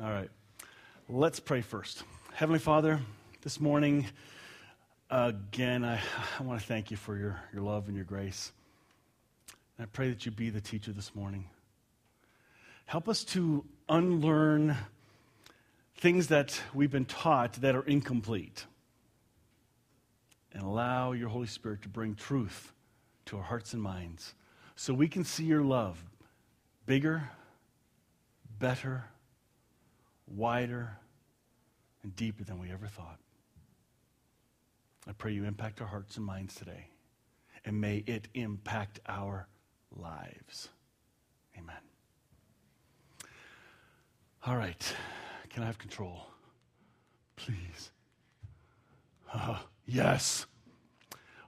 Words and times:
All 0.00 0.12
right. 0.12 0.30
Let's 1.08 1.40
pray 1.40 1.60
first. 1.60 2.04
Heavenly 2.32 2.60
Father, 2.60 3.00
this 3.42 3.58
morning, 3.60 4.06
again, 5.10 5.84
I, 5.84 6.00
I 6.38 6.42
want 6.44 6.60
to 6.60 6.66
thank 6.66 6.92
you 6.92 6.96
for 6.96 7.16
your, 7.16 7.40
your 7.52 7.62
love 7.62 7.88
and 7.88 7.96
your 7.96 8.04
grace. 8.04 8.52
And 9.76 9.86
I 9.86 9.88
pray 9.92 10.08
that 10.10 10.24
you 10.24 10.30
be 10.30 10.50
the 10.50 10.60
teacher 10.60 10.92
this 10.92 11.16
morning. 11.16 11.46
Help 12.86 13.08
us 13.08 13.24
to 13.24 13.64
unlearn 13.88 14.76
things 15.96 16.28
that 16.28 16.60
we've 16.72 16.92
been 16.92 17.04
taught 17.04 17.54
that 17.54 17.74
are 17.74 17.82
incomplete. 17.82 18.66
And 20.52 20.62
allow 20.62 21.10
your 21.10 21.28
Holy 21.28 21.48
Spirit 21.48 21.82
to 21.82 21.88
bring 21.88 22.14
truth 22.14 22.72
to 23.26 23.38
our 23.38 23.42
hearts 23.42 23.72
and 23.72 23.82
minds 23.82 24.34
so 24.76 24.94
we 24.94 25.08
can 25.08 25.24
see 25.24 25.44
your 25.44 25.62
love 25.62 26.00
bigger, 26.86 27.30
better, 28.60 29.06
wider, 30.28 30.96
and 32.02 32.14
deeper 32.16 32.44
than 32.44 32.58
we 32.58 32.70
ever 32.70 32.86
thought. 32.86 33.18
I 35.06 35.12
pray 35.12 35.32
you 35.32 35.44
impact 35.44 35.80
our 35.80 35.86
hearts 35.86 36.16
and 36.16 36.26
minds 36.26 36.54
today, 36.54 36.88
and 37.64 37.80
may 37.80 38.04
it 38.06 38.28
impact 38.34 39.00
our 39.06 39.48
lives. 39.96 40.68
Amen. 41.56 41.76
All 44.46 44.56
right. 44.56 44.94
Can 45.50 45.62
I 45.62 45.66
have 45.66 45.78
control? 45.78 46.26
Please. 47.36 47.90
Uh, 49.32 49.58
yes. 49.86 50.46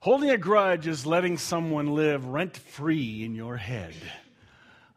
Holding 0.00 0.30
a 0.30 0.38
grudge 0.38 0.86
is 0.86 1.04
letting 1.04 1.36
someone 1.36 1.94
live 1.94 2.26
rent 2.26 2.56
free 2.56 3.24
in 3.24 3.34
your 3.34 3.56
head. 3.58 3.94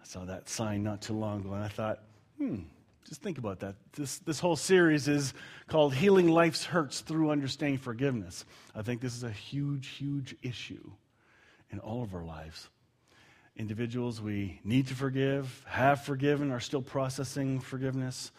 I 0.02 0.05
saw 0.05 0.23
that 0.25 0.47
sign 0.47 0.83
not 0.83 1.02
too 1.02 1.13
long 1.13 1.41
ago, 1.41 1.53
and 1.53 1.63
I 1.63 1.67
thought, 1.67 1.99
hmm, 2.38 2.59
just 3.07 3.21
think 3.21 3.38
about 3.38 3.59
that. 3.59 3.75
This, 3.93 4.20
this 4.20 4.39
whole 4.39 4.55
series 4.55 5.07
is 5.07 5.34
called 5.67 5.94
Healing 5.94 6.30
Life's 6.30 6.66
Hurts 6.66 7.02
Through 7.02 7.31
Understanding 7.31 7.77
Forgiveness. 7.77 8.45
I 8.73 8.81
think 8.81 9.02
this 9.02 9.16
is 9.16 9.23
a 9.23 9.31
huge, 9.31 9.88
huge 9.88 10.36
issue 10.41 10.91
in 11.72 11.80
all 11.80 12.03
of 12.03 12.16
our 12.16 12.23
lives. 12.23 12.69
Individuals 13.58 14.22
we 14.22 14.59
need 14.64 14.88
to 14.88 14.95
forgive, 14.95 15.64
have 15.67 16.02
forgiven, 16.02 16.52
are 16.52 16.59
still 16.59 16.81
processing 16.81 17.59
forgiveness, 17.59 18.31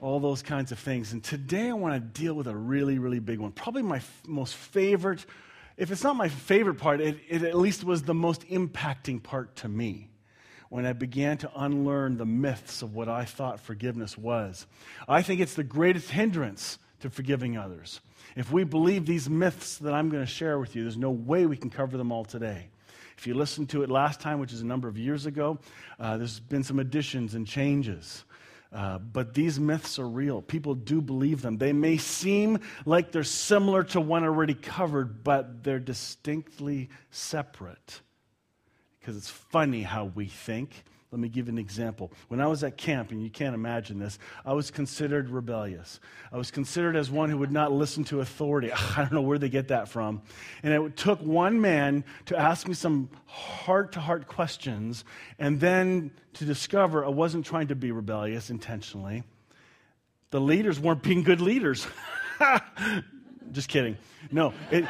all 0.00 0.20
those 0.20 0.42
kinds 0.42 0.72
of 0.72 0.78
things. 0.78 1.12
And 1.12 1.22
today 1.22 1.70
I 1.70 1.72
want 1.72 1.94
to 1.94 2.20
deal 2.20 2.34
with 2.34 2.46
a 2.46 2.56
really, 2.56 2.98
really 2.98 3.20
big 3.20 3.38
one. 3.38 3.52
Probably 3.52 3.82
my 3.82 3.96
f- 3.96 4.22
most 4.26 4.54
favorite, 4.54 5.24
if 5.76 5.90
it's 5.90 6.02
not 6.02 6.16
my 6.16 6.28
favorite 6.28 6.74
part, 6.74 7.00
it, 7.00 7.18
it 7.28 7.42
at 7.42 7.56
least 7.56 7.84
was 7.84 8.02
the 8.02 8.14
most 8.14 8.42
impacting 8.48 9.22
part 9.22 9.56
to 9.56 9.68
me 9.68 10.10
when 10.74 10.86
I 10.86 10.92
began 10.92 11.38
to 11.38 11.50
unlearn 11.54 12.16
the 12.16 12.26
myths 12.26 12.82
of 12.82 12.96
what 12.96 13.08
I 13.08 13.26
thought 13.26 13.60
forgiveness 13.60 14.18
was. 14.18 14.66
I 15.06 15.22
think 15.22 15.40
it's 15.40 15.54
the 15.54 15.62
greatest 15.62 16.10
hindrance 16.10 16.80
to 16.98 17.10
forgiving 17.10 17.56
others. 17.56 18.00
If 18.34 18.50
we 18.50 18.64
believe 18.64 19.06
these 19.06 19.30
myths 19.30 19.78
that 19.78 19.94
I'm 19.94 20.08
going 20.08 20.24
to 20.24 20.28
share 20.28 20.58
with 20.58 20.74
you, 20.74 20.82
there's 20.82 20.96
no 20.96 21.12
way 21.12 21.46
we 21.46 21.56
can 21.56 21.70
cover 21.70 21.96
them 21.96 22.10
all 22.10 22.24
today. 22.24 22.70
If 23.16 23.24
you 23.24 23.34
listened 23.34 23.68
to 23.68 23.84
it 23.84 23.88
last 23.88 24.18
time, 24.18 24.40
which 24.40 24.52
is 24.52 24.62
a 24.62 24.66
number 24.66 24.88
of 24.88 24.98
years 24.98 25.26
ago, 25.26 25.60
uh, 26.00 26.16
there's 26.16 26.40
been 26.40 26.64
some 26.64 26.80
additions 26.80 27.36
and 27.36 27.46
changes. 27.46 28.24
Uh, 28.72 28.98
but 28.98 29.32
these 29.32 29.60
myths 29.60 30.00
are 30.00 30.08
real. 30.08 30.42
People 30.42 30.74
do 30.74 31.00
believe 31.00 31.40
them. 31.40 31.56
They 31.56 31.72
may 31.72 31.98
seem 31.98 32.58
like 32.84 33.12
they're 33.12 33.22
similar 33.22 33.84
to 33.84 34.00
one 34.00 34.24
already 34.24 34.54
covered, 34.54 35.22
but 35.22 35.62
they're 35.62 35.78
distinctly 35.78 36.88
separate 37.12 38.00
because 39.04 39.18
it's 39.18 39.28
funny 39.28 39.82
how 39.82 40.06
we 40.14 40.26
think. 40.26 40.82
Let 41.12 41.20
me 41.20 41.28
give 41.28 41.48
an 41.48 41.58
example. 41.58 42.10
When 42.28 42.40
I 42.40 42.46
was 42.46 42.64
at 42.64 42.78
camp, 42.78 43.10
and 43.10 43.22
you 43.22 43.28
can't 43.28 43.54
imagine 43.54 43.98
this, 43.98 44.18
I 44.46 44.54
was 44.54 44.70
considered 44.70 45.28
rebellious. 45.28 46.00
I 46.32 46.38
was 46.38 46.50
considered 46.50 46.96
as 46.96 47.10
one 47.10 47.28
who 47.28 47.36
would 47.36 47.52
not 47.52 47.70
listen 47.70 48.02
to 48.04 48.20
authority. 48.20 48.72
I 48.72 48.96
don't 48.96 49.12
know 49.12 49.20
where 49.20 49.38
they 49.38 49.50
get 49.50 49.68
that 49.68 49.88
from. 49.88 50.22
And 50.62 50.72
it 50.72 50.96
took 50.96 51.20
one 51.20 51.60
man 51.60 52.02
to 52.26 52.36
ask 52.36 52.66
me 52.66 52.72
some 52.72 53.10
heart 53.26 53.92
to 53.92 54.00
heart 54.00 54.26
questions, 54.26 55.04
and 55.38 55.60
then 55.60 56.10
to 56.32 56.46
discover 56.46 57.04
I 57.04 57.10
wasn't 57.10 57.44
trying 57.44 57.68
to 57.68 57.74
be 57.74 57.92
rebellious 57.92 58.48
intentionally. 58.48 59.22
The 60.30 60.40
leaders 60.40 60.80
weren't 60.80 61.02
being 61.02 61.22
good 61.22 61.42
leaders. 61.42 61.86
Just 63.52 63.68
kidding. 63.68 63.98
No, 64.32 64.54
it, 64.70 64.86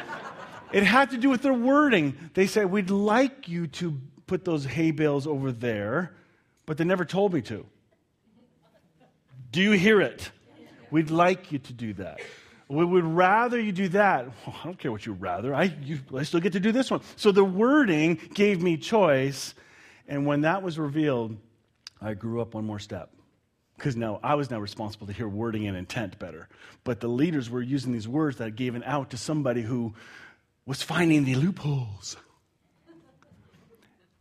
it 0.71 0.83
had 0.83 1.11
to 1.11 1.17
do 1.17 1.29
with 1.29 1.41
their 1.41 1.53
wording. 1.53 2.17
They 2.33 2.47
said, 2.47 2.71
We'd 2.71 2.89
like 2.89 3.47
you 3.47 3.67
to 3.67 3.99
put 4.27 4.45
those 4.45 4.65
hay 4.65 4.91
bales 4.91 5.27
over 5.27 5.51
there, 5.51 6.13
but 6.65 6.77
they 6.77 6.83
never 6.83 7.05
told 7.05 7.33
me 7.33 7.41
to. 7.43 7.65
Do 9.51 9.61
you 9.61 9.71
hear 9.71 10.01
it? 10.01 10.31
We'd 10.91 11.11
like 11.11 11.51
you 11.51 11.59
to 11.59 11.73
do 11.73 11.93
that. 11.93 12.19
We 12.67 12.83
would 12.83 13.03
rather 13.03 13.59
you 13.59 13.71
do 13.71 13.89
that. 13.89 14.25
Well, 14.45 14.55
I 14.59 14.63
don't 14.65 14.79
care 14.79 14.91
what 14.91 15.05
you 15.05 15.13
rather. 15.13 15.53
I, 15.53 15.75
you, 15.83 15.99
I 16.15 16.23
still 16.23 16.39
get 16.39 16.53
to 16.53 16.59
do 16.59 16.71
this 16.71 16.89
one. 16.89 17.01
So 17.15 17.31
the 17.31 17.43
wording 17.43 18.19
gave 18.33 18.61
me 18.61 18.77
choice. 18.77 19.53
And 20.07 20.25
when 20.25 20.41
that 20.41 20.63
was 20.63 20.79
revealed, 20.79 21.37
I 22.01 22.15
grew 22.15 22.41
up 22.41 22.53
one 22.53 22.65
more 22.65 22.79
step. 22.79 23.11
Because 23.77 23.95
now 23.95 24.19
I 24.23 24.35
was 24.35 24.49
now 24.49 24.59
responsible 24.59 25.05
to 25.07 25.13
hear 25.13 25.27
wording 25.27 25.67
and 25.67 25.77
intent 25.77 26.17
better. 26.17 26.47
But 26.83 27.01
the 27.01 27.07
leaders 27.07 27.49
were 27.49 27.61
using 27.61 27.91
these 27.91 28.07
words 28.07 28.37
that 28.37 28.55
gave 28.55 28.73
an 28.73 28.83
out 28.83 29.11
to 29.11 29.17
somebody 29.17 29.61
who 29.61 29.93
was 30.65 30.81
finding 30.81 31.25
the 31.25 31.35
loopholes. 31.35 32.17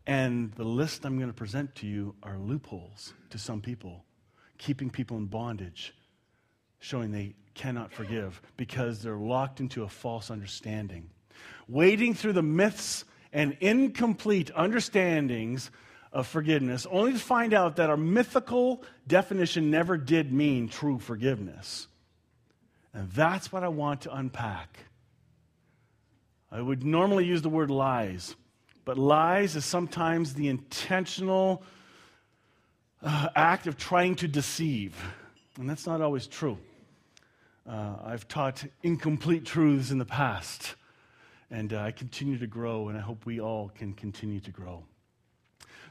And 0.06 0.52
the 0.52 0.64
list 0.64 1.04
I'm 1.04 1.16
going 1.16 1.30
to 1.30 1.34
present 1.34 1.74
to 1.76 1.86
you 1.86 2.14
are 2.22 2.38
loopholes 2.38 3.14
to 3.30 3.38
some 3.38 3.60
people, 3.60 4.04
keeping 4.58 4.90
people 4.90 5.16
in 5.16 5.26
bondage, 5.26 5.94
showing 6.78 7.10
they 7.10 7.34
cannot 7.54 7.92
forgive 7.92 8.42
because 8.56 9.02
they're 9.02 9.16
locked 9.16 9.60
into 9.60 9.84
a 9.84 9.88
false 9.88 10.30
understanding. 10.30 11.08
Wading 11.68 12.14
through 12.14 12.34
the 12.34 12.42
myths 12.42 13.04
and 13.32 13.56
incomplete 13.60 14.50
understandings 14.54 15.70
of 16.12 16.26
forgiveness, 16.26 16.86
only 16.90 17.12
to 17.12 17.18
find 17.18 17.52
out 17.52 17.76
that 17.76 17.90
our 17.90 17.96
mythical 17.96 18.82
definition 19.06 19.70
never 19.70 19.96
did 19.96 20.32
mean 20.32 20.68
true 20.68 20.98
forgiveness. 20.98 21.88
And 22.92 23.10
that's 23.10 23.50
what 23.50 23.64
I 23.64 23.68
want 23.68 24.02
to 24.02 24.14
unpack. 24.14 24.78
I 26.52 26.60
would 26.60 26.84
normally 26.84 27.24
use 27.24 27.42
the 27.42 27.48
word 27.48 27.70
lies, 27.70 28.36
but 28.84 28.98
lies 28.98 29.56
is 29.56 29.64
sometimes 29.64 30.34
the 30.34 30.48
intentional 30.48 31.62
uh, 33.02 33.28
act 33.34 33.66
of 33.66 33.76
trying 33.76 34.14
to 34.16 34.28
deceive. 34.28 34.96
And 35.58 35.68
that's 35.68 35.86
not 35.86 36.00
always 36.00 36.26
true. 36.26 36.58
Uh, 37.68 37.94
I've 38.04 38.28
taught 38.28 38.64
incomplete 38.82 39.46
truths 39.46 39.90
in 39.90 39.98
the 39.98 40.04
past, 40.04 40.74
and 41.50 41.72
uh, 41.72 41.80
I 41.80 41.92
continue 41.92 42.38
to 42.38 42.46
grow, 42.46 42.88
and 42.88 42.98
I 42.98 43.00
hope 43.00 43.24
we 43.24 43.40
all 43.40 43.70
can 43.74 43.94
continue 43.94 44.40
to 44.40 44.50
grow. 44.50 44.82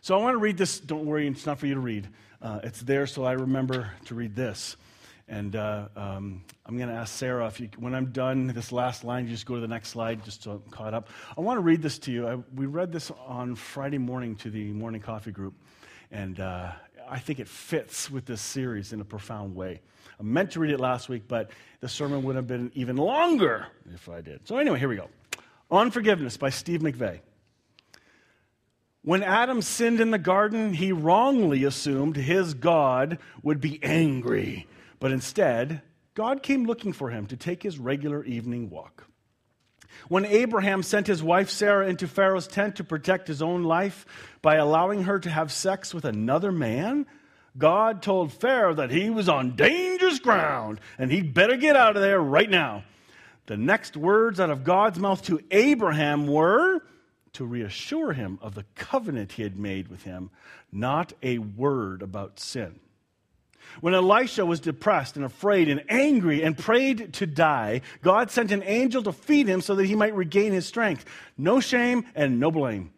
So 0.01 0.17
I 0.17 0.21
want 0.21 0.35
to 0.35 0.39
read 0.39 0.57
this. 0.57 0.79
Don't 0.79 1.05
worry, 1.05 1.27
it's 1.27 1.45
not 1.45 1.59
for 1.59 1.65
you 1.65 1.73
to 1.75 1.79
read. 1.79 2.09
Uh, 2.41 2.59
it's 2.63 2.81
there 2.81 3.07
so 3.07 3.23
I 3.23 3.31
remember 3.31 3.89
to 4.05 4.15
read 4.15 4.35
this. 4.35 4.75
And 5.33 5.55
uh, 5.55 5.87
um, 5.95 6.43
I'm 6.63 6.77
going 6.77 6.89
to 6.89 6.95
ask 6.95 7.15
Sarah 7.15 7.47
if 7.47 7.59
you, 7.59 7.67
when 7.79 7.95
I'm 7.95 8.11
done 8.11 8.45
this 8.45 8.71
last 8.71 9.03
line, 9.03 9.25
you 9.25 9.31
just 9.31 9.47
go 9.47 9.55
to 9.55 9.61
the 9.61 9.67
next 9.67 9.89
slide 9.89 10.23
just 10.23 10.45
I'm 10.45 10.61
caught 10.69 10.93
up. 10.93 11.09
I 11.35 11.41
want 11.41 11.57
to 11.57 11.61
read 11.61 11.81
this 11.81 11.97
to 11.99 12.11
you. 12.11 12.27
I, 12.27 12.35
we 12.53 12.67
read 12.67 12.91
this 12.91 13.09
on 13.25 13.55
Friday 13.55 13.97
morning 13.97 14.35
to 14.35 14.51
the 14.51 14.65
morning 14.73 15.01
coffee 15.01 15.31
group, 15.31 15.55
and 16.11 16.39
uh, 16.39 16.73
I 17.09 17.17
think 17.17 17.39
it 17.39 17.47
fits 17.47 18.11
with 18.11 18.27
this 18.27 18.41
series 18.41 18.93
in 18.93 19.01
a 19.01 19.03
profound 19.03 19.55
way. 19.55 19.81
I 20.19 20.23
meant 20.23 20.51
to 20.51 20.59
read 20.59 20.69
it 20.69 20.79
last 20.79 21.09
week, 21.09 21.23
but 21.27 21.49
the 21.79 21.89
sermon 21.89 22.21
would 22.21 22.35
have 22.35 22.45
been 22.45 22.71
even 22.75 22.95
longer 22.95 23.65
if 23.91 24.09
I 24.09 24.21
did. 24.21 24.47
So, 24.47 24.57
anyway, 24.57 24.77
here 24.77 24.87
we 24.87 24.97
go. 24.97 25.09
On 25.71 25.89
Forgiveness 25.89 26.37
by 26.37 26.51
Steve 26.51 26.81
McVey. 26.81 27.21
When 29.01 29.23
Adam 29.23 29.63
sinned 29.63 29.99
in 29.99 30.11
the 30.11 30.19
garden, 30.19 30.73
he 30.73 30.91
wrongly 30.91 31.63
assumed 31.63 32.17
his 32.17 32.53
God 32.53 33.17
would 33.41 33.59
be 33.59 33.79
angry 33.81 34.67
but 35.03 35.11
instead, 35.11 35.81
God 36.13 36.41
came 36.41 36.63
looking 36.63 36.93
for 36.93 37.09
him 37.09 37.25
to 37.25 37.35
take 37.35 37.61
his 37.61 37.77
regular 37.77 38.23
evening 38.23 38.69
walk. 38.69 39.05
When 40.07 40.23
Abraham 40.23 40.81
sent 40.81 41.07
his 41.07 41.21
wife 41.21 41.49
Sarah 41.49 41.89
into 41.89 42.07
Pharaoh's 42.07 42.47
tent 42.47 42.77
to 42.77 42.85
protect 42.85 43.27
his 43.27 43.41
own 43.41 43.63
life 43.63 44.05
by 44.41 44.55
allowing 44.55 45.03
her 45.03 45.19
to 45.19 45.29
have 45.29 45.51
sex 45.51 45.93
with 45.93 46.05
another 46.05 46.53
man, 46.53 47.05
God 47.57 48.01
told 48.01 48.31
Pharaoh 48.31 48.75
that 48.75 48.91
he 48.91 49.09
was 49.09 49.27
on 49.27 49.57
dangerous 49.57 50.19
ground 50.19 50.79
and 50.97 51.11
he'd 51.11 51.33
better 51.33 51.57
get 51.57 51.75
out 51.75 51.97
of 51.97 52.01
there 52.01 52.21
right 52.21 52.49
now. 52.49 52.85
The 53.47 53.57
next 53.57 53.97
words 53.97 54.39
out 54.39 54.51
of 54.51 54.63
God's 54.63 54.99
mouth 54.99 55.21
to 55.23 55.41
Abraham 55.51 56.27
were 56.27 56.79
to 57.33 57.43
reassure 57.43 58.13
him 58.13 58.39
of 58.41 58.55
the 58.55 58.63
covenant 58.75 59.33
he 59.33 59.43
had 59.43 59.59
made 59.59 59.89
with 59.89 60.03
him, 60.03 60.29
not 60.71 61.11
a 61.21 61.39
word 61.39 62.01
about 62.01 62.39
sin. 62.39 62.79
When 63.81 63.93
Elisha 63.93 64.45
was 64.45 64.59
depressed 64.59 65.15
and 65.15 65.25
afraid 65.25 65.67
and 65.67 65.83
angry 65.89 66.43
and 66.43 66.57
prayed 66.57 67.13
to 67.13 67.25
die, 67.25 67.81
God 68.01 68.31
sent 68.31 68.51
an 68.51 68.63
angel 68.63 69.03
to 69.03 69.11
feed 69.11 69.47
him 69.47 69.61
so 69.61 69.75
that 69.75 69.85
he 69.85 69.95
might 69.95 70.15
regain 70.15 70.53
his 70.53 70.65
strength. 70.65 71.05
No 71.37 71.59
shame 71.59 72.05
and 72.15 72.39
no 72.39 72.51
blame. 72.51 72.91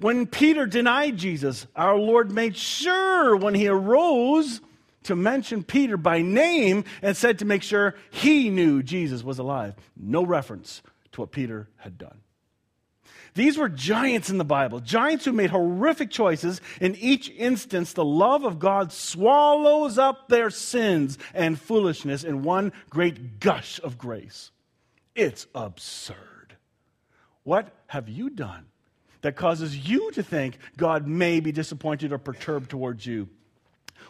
When 0.00 0.26
Peter 0.26 0.66
denied 0.66 1.16
Jesus, 1.16 1.66
our 1.74 1.96
Lord 1.96 2.30
made 2.30 2.56
sure 2.56 3.36
when 3.36 3.54
he 3.54 3.68
arose 3.68 4.60
to 5.04 5.16
mention 5.16 5.62
Peter 5.62 5.96
by 5.96 6.20
name 6.20 6.84
and 7.00 7.16
said 7.16 7.38
to 7.38 7.44
make 7.44 7.62
sure 7.62 7.94
he 8.10 8.50
knew 8.50 8.82
Jesus 8.82 9.22
was 9.22 9.38
alive. 9.38 9.74
No 9.96 10.24
reference 10.24 10.82
to 11.12 11.22
what 11.22 11.30
Peter 11.30 11.68
had 11.76 11.96
done. 11.96 12.20
These 13.36 13.58
were 13.58 13.68
giants 13.68 14.30
in 14.30 14.38
the 14.38 14.44
Bible, 14.44 14.80
giants 14.80 15.26
who 15.26 15.32
made 15.32 15.50
horrific 15.50 16.10
choices. 16.10 16.62
In 16.80 16.96
each 16.96 17.28
instance, 17.28 17.92
the 17.92 18.04
love 18.04 18.44
of 18.44 18.58
God 18.58 18.92
swallows 18.92 19.98
up 19.98 20.28
their 20.28 20.48
sins 20.48 21.18
and 21.34 21.60
foolishness 21.60 22.24
in 22.24 22.42
one 22.42 22.72
great 22.88 23.38
gush 23.38 23.78
of 23.84 23.98
grace. 23.98 24.50
It's 25.14 25.46
absurd. 25.54 26.56
What 27.44 27.68
have 27.88 28.08
you 28.08 28.30
done 28.30 28.64
that 29.20 29.36
causes 29.36 29.76
you 29.76 30.10
to 30.12 30.22
think 30.22 30.56
God 30.78 31.06
may 31.06 31.40
be 31.40 31.52
disappointed 31.52 32.12
or 32.12 32.18
perturbed 32.18 32.70
towards 32.70 33.04
you? 33.04 33.28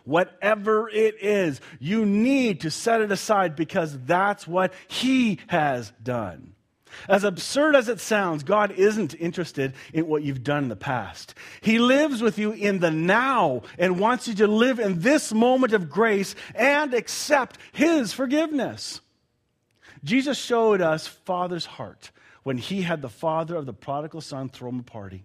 Whatever 0.05 0.88
it 0.88 1.17
is, 1.20 1.61
you 1.81 2.06
need 2.06 2.61
to 2.61 2.70
set 2.70 3.00
it 3.00 3.11
aside 3.11 3.56
because 3.56 3.99
that's 4.05 4.46
what 4.46 4.73
He 4.87 5.40
has 5.49 5.93
done. 6.00 6.52
As 7.08 7.24
absurd 7.24 7.76
as 7.76 7.88
it 7.88 8.00
sounds, 8.00 8.42
God 8.42 8.72
isn't 8.72 9.14
interested 9.14 9.74
in 9.92 10.06
what 10.06 10.22
you've 10.22 10.44
done 10.44 10.64
in 10.64 10.68
the 10.68 10.76
past. 10.76 11.34
He 11.60 11.78
lives 11.78 12.22
with 12.22 12.38
you 12.38 12.52
in 12.52 12.78
the 12.80 12.90
now 12.90 13.62
and 13.78 14.00
wants 14.00 14.28
you 14.28 14.34
to 14.36 14.46
live 14.46 14.78
in 14.78 15.00
this 15.00 15.32
moment 15.32 15.72
of 15.72 15.90
grace 15.90 16.34
and 16.54 16.94
accept 16.94 17.58
His 17.72 18.12
forgiveness. 18.12 19.00
Jesus 20.04 20.38
showed 20.38 20.80
us 20.80 21.06
Father's 21.06 21.66
heart 21.66 22.10
when 22.42 22.58
He 22.58 22.82
had 22.82 23.02
the 23.02 23.08
father 23.08 23.56
of 23.56 23.66
the 23.66 23.72
prodigal 23.72 24.20
son 24.20 24.48
throw 24.48 24.70
him 24.70 24.80
a 24.80 24.84
party. 24.84 25.24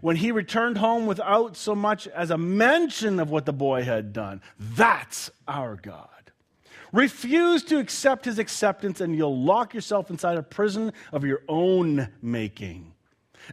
When 0.00 0.16
he 0.16 0.32
returned 0.32 0.78
home 0.78 1.06
without 1.06 1.56
so 1.56 1.74
much 1.74 2.06
as 2.08 2.30
a 2.30 2.38
mention 2.38 3.20
of 3.20 3.30
what 3.30 3.46
the 3.46 3.52
boy 3.52 3.82
had 3.82 4.12
done. 4.12 4.42
That's 4.58 5.30
our 5.48 5.76
God. 5.76 6.08
Refuse 6.92 7.62
to 7.64 7.78
accept 7.78 8.24
his 8.24 8.38
acceptance, 8.38 9.00
and 9.00 9.14
you'll 9.16 9.42
lock 9.42 9.74
yourself 9.74 10.10
inside 10.10 10.38
a 10.38 10.42
prison 10.42 10.92
of 11.12 11.24
your 11.24 11.42
own 11.48 12.08
making. 12.20 12.92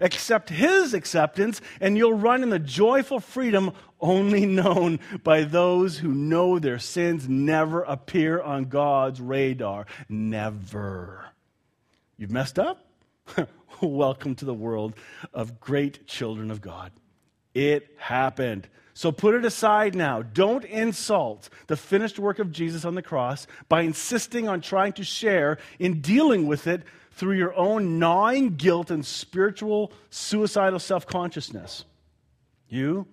Accept 0.02 0.50
his 0.50 0.94
acceptance, 0.94 1.62
and 1.80 1.98
you'll 1.98 2.14
run 2.14 2.44
in 2.44 2.50
the 2.50 2.60
joyful 2.60 3.20
freedom 3.20 3.72
only 4.00 4.46
known 4.46 5.00
by 5.24 5.44
those 5.44 5.98
who 5.98 6.10
know 6.10 6.60
their 6.60 6.80
sins 6.80 7.28
never 7.28 7.84
appear 7.84 8.42
on 8.42 8.66
God's 8.66 9.22
radar. 9.22 9.86
Never. 10.10 11.26
You've 12.18 12.32
messed 12.32 12.60
up? 12.60 12.86
Welcome 13.82 14.36
to 14.36 14.46
the 14.46 14.54
world 14.54 14.94
of 15.34 15.60
great 15.60 16.08
children 16.08 16.52
of 16.52 16.62
God. 16.62 16.92
It 17.54 17.90
happened. 17.98 18.68
So 18.98 19.12
put 19.12 19.36
it 19.36 19.46
aside 19.46 19.94
now. 19.94 20.24
Don't 20.24 20.66
insult 20.66 21.50
the 21.68 21.78
finished 21.78 22.18
work 22.18 22.40
of 22.40 22.52
Jesus 22.52 22.84
on 22.84 22.96
the 22.96 23.04
cross 23.04 23.46
by 23.70 23.82
insisting 23.82 24.50
on 24.50 24.60
trying 24.60 24.94
to 24.94 25.04
share 25.04 25.60
in 25.78 26.02
dealing 26.02 26.48
with 26.48 26.66
it 26.66 26.82
through 27.12 27.36
your 27.36 27.56
own 27.56 28.00
gnawing 28.00 28.56
guilt 28.56 28.90
and 28.90 29.06
spiritual 29.06 29.92
suicidal 30.10 30.80
self 30.80 31.06
consciousness. 31.06 31.86
You 32.70 33.06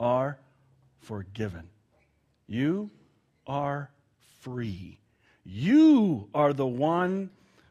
are 0.00 0.40
forgiven. 0.98 1.68
You 2.48 2.90
are 3.46 3.92
free. 4.40 4.98
You 5.44 6.30
are 6.34 6.52
the 6.52 6.66
one 6.66 7.30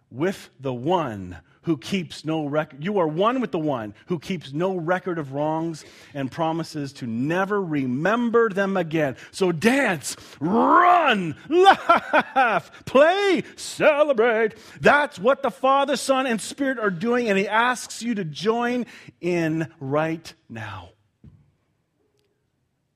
with 0.09 0.49
the 0.61 0.73
one 0.73 1.35
who 1.67 1.75
keeps 1.75 2.23
no 2.23 2.45
record. 2.45 2.81
You 2.81 2.97
are 2.99 3.07
one 3.09 3.41
with 3.41 3.51
the 3.51 3.59
one 3.59 3.93
who 4.05 4.19
keeps 4.19 4.53
no 4.53 4.77
record 4.77 5.19
of 5.19 5.33
wrongs 5.33 5.83
and 6.13 6.31
promises 6.31 6.93
to 6.93 7.05
never 7.05 7.61
remember 7.61 8.47
them 8.47 8.77
again. 8.77 9.17
So 9.31 9.51
dance, 9.51 10.15
run, 10.39 11.35
laugh, 11.49 12.71
play, 12.85 13.43
celebrate. 13.57 14.53
That's 14.79 15.19
what 15.19 15.43
the 15.43 15.51
Father, 15.51 15.97
Son, 15.97 16.25
and 16.25 16.39
Spirit 16.39 16.79
are 16.79 16.89
doing, 16.89 17.27
and 17.27 17.37
He 17.37 17.49
asks 17.49 18.01
you 18.01 18.15
to 18.15 18.23
join 18.23 18.85
in 19.19 19.67
right 19.81 20.33
now. 20.47 20.91